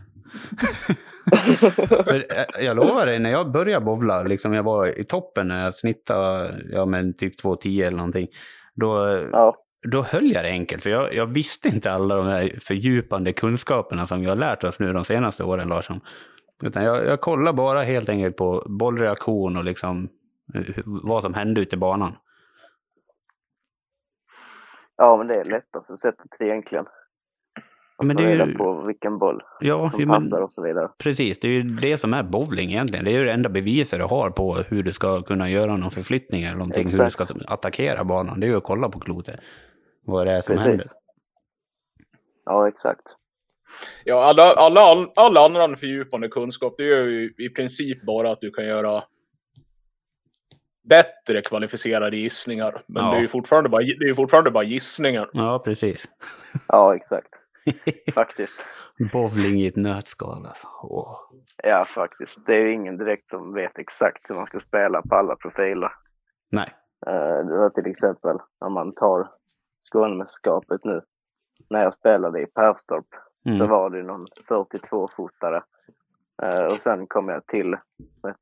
[2.05, 5.63] För jag- jag lovar dig, när jag började bowla, liksom jag var i toppen när
[5.63, 8.27] jag snittade, ja men typ 2,10 eller någonting.
[8.75, 9.55] Då, Ja,
[9.91, 14.05] då höll jag det enkelt, för jag, jag visste inte alla de här fördjupande kunskaperna
[14.05, 15.99] som vi har lärt oss nu de senaste åren, Larsson.
[16.63, 20.09] Utan jag, jag kollar bara helt enkelt på bollreaktion och liksom
[20.55, 22.15] eh, vad som hände ute i banan.
[24.97, 26.85] ja, men det är lättaste sättet egentligen.
[27.97, 30.89] Att Men det är ju- på vilken boll Ja, som men- passar och så vidare.
[30.97, 33.05] Precis, det är ju det som är bowling egentligen.
[33.05, 35.91] Det är ju det enda beviset du har på hur du ska kunna göra någon
[35.91, 36.83] förflyttning eller någonting.
[36.91, 37.29] Hur du Exakt.
[37.29, 38.39] ska attackera banan.
[38.39, 39.39] Det är ju att kolla på klotet.
[40.05, 40.71] Vad det är som händer.
[40.71, 40.95] Precis.
[42.45, 43.15] Ja, exakt.
[44.03, 48.51] Ja, alla, alla, alla andra fördjupande kunskap, det är ju i princip bara att du
[48.51, 49.03] kan göra
[50.83, 52.83] bättre kvalificerade gissningar.
[52.87, 53.11] Men Ja.
[53.11, 55.29] det är ju fortfarande bara, det är ju fortfarande bara gissningar.
[55.33, 56.05] Ja, precis.
[56.67, 57.27] Ja, exakt.
[58.13, 58.65] Faktiskt.
[59.11, 60.67] Bowling i ett nötskal alltså.
[60.83, 61.19] Åh.
[61.63, 62.45] Ja, faktiskt.
[62.45, 65.91] Det är ju ingen direkt som vet exakt hur man ska spela på alla profiler.
[66.51, 66.75] Nej.
[67.49, 69.29] Var till exempel om man tar
[69.81, 71.01] Skånemästerskapet nu.
[71.69, 73.07] När jag spelade i Perstorp
[73.45, 73.57] Mm.
[73.57, 75.63] så var det någon 42-fotare.
[76.43, 77.75] Eh, och sen kom jag till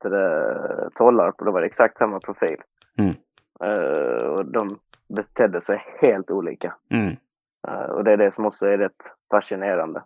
[0.02, 2.58] det, Tollarp och då var det exakt samma profil.
[2.98, 3.14] Mm.
[3.64, 4.80] Eh, och de
[5.16, 6.76] betedde sig helt olika.
[6.90, 7.16] Mm.
[7.68, 10.04] Eh, och det är det som också är rätt fascinerande.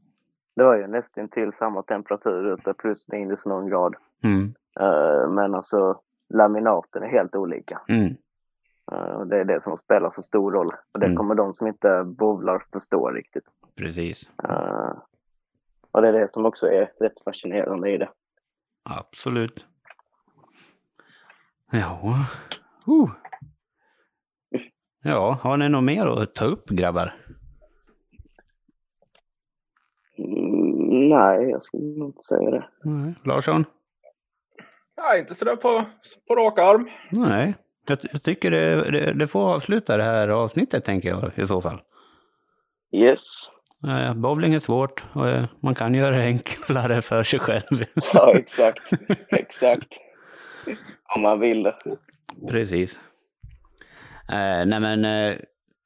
[0.55, 3.95] Det var ju nästan till samma temperatur ute, plus minus någon grad.
[4.23, 4.53] Mm.
[4.79, 6.01] Eh, men alltså
[6.33, 7.81] laminaten är helt olika.
[7.87, 8.15] Mm.
[8.91, 10.69] Eh, och det är det som spelar så stor roll.
[10.93, 11.17] Och det Mm.
[11.17, 13.45] kommer de som inte bowlar förstå riktigt.
[13.75, 14.29] Precis.
[15.91, 18.09] Och det är det som också är rätt fascinerande i det.
[18.83, 19.65] Absolut.
[21.71, 22.15] Ja.
[22.87, 23.11] Uh.
[25.03, 27.13] Ja, har ni något mer att ta upp grabbar?
[30.19, 32.69] Mm, nej, jag skulle nog inte säga det.
[32.83, 33.13] Nej.
[33.25, 33.65] Larsson?
[34.97, 35.85] Nej, inte sådär på,
[36.27, 36.89] på rak arm.
[37.11, 37.55] Nej,
[37.87, 41.61] jag, jag tycker det, det, det får avsluta det här avsnittet tänker jag i så
[41.61, 41.81] fall.
[42.91, 43.51] Yes.
[43.87, 47.85] Eh, bowling är svårt och eh, man kan göra det enklare för sig själv.
[48.13, 48.91] Ja, exakt.
[49.29, 49.97] exakt.
[51.15, 51.75] Om man vill det.
[52.49, 52.99] Precis.
[54.29, 55.37] Eh, nej men, eh,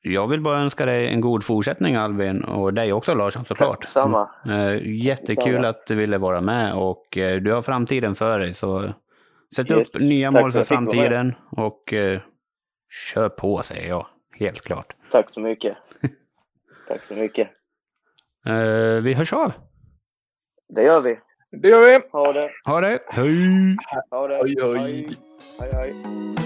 [0.01, 3.85] jag vill bara önska dig en god fortsättning Albin och dig också Larsson såklart.
[3.85, 4.29] Samma.
[4.45, 5.67] Eh, jättekul Samma.
[5.67, 8.93] att du ville vara med och eh, du har framtiden för dig så
[9.55, 12.21] sätt Yes, upp nya tack mål för framtiden och eh,
[13.13, 14.07] kör på säger jag.
[14.39, 14.93] Helt klart.
[15.11, 15.77] Tack så mycket.
[16.87, 17.49] Tack så mycket.
[18.47, 19.53] Eh, vi hörs av.
[20.75, 21.19] Det gör vi.
[21.61, 22.07] Det gör vi.
[22.11, 22.49] Ha det.
[22.65, 22.99] Ha det.
[23.07, 23.77] Hej!
[24.09, 24.35] Ha det.
[24.35, 25.17] Hej, hej.
[25.59, 26.40] Hej, hej.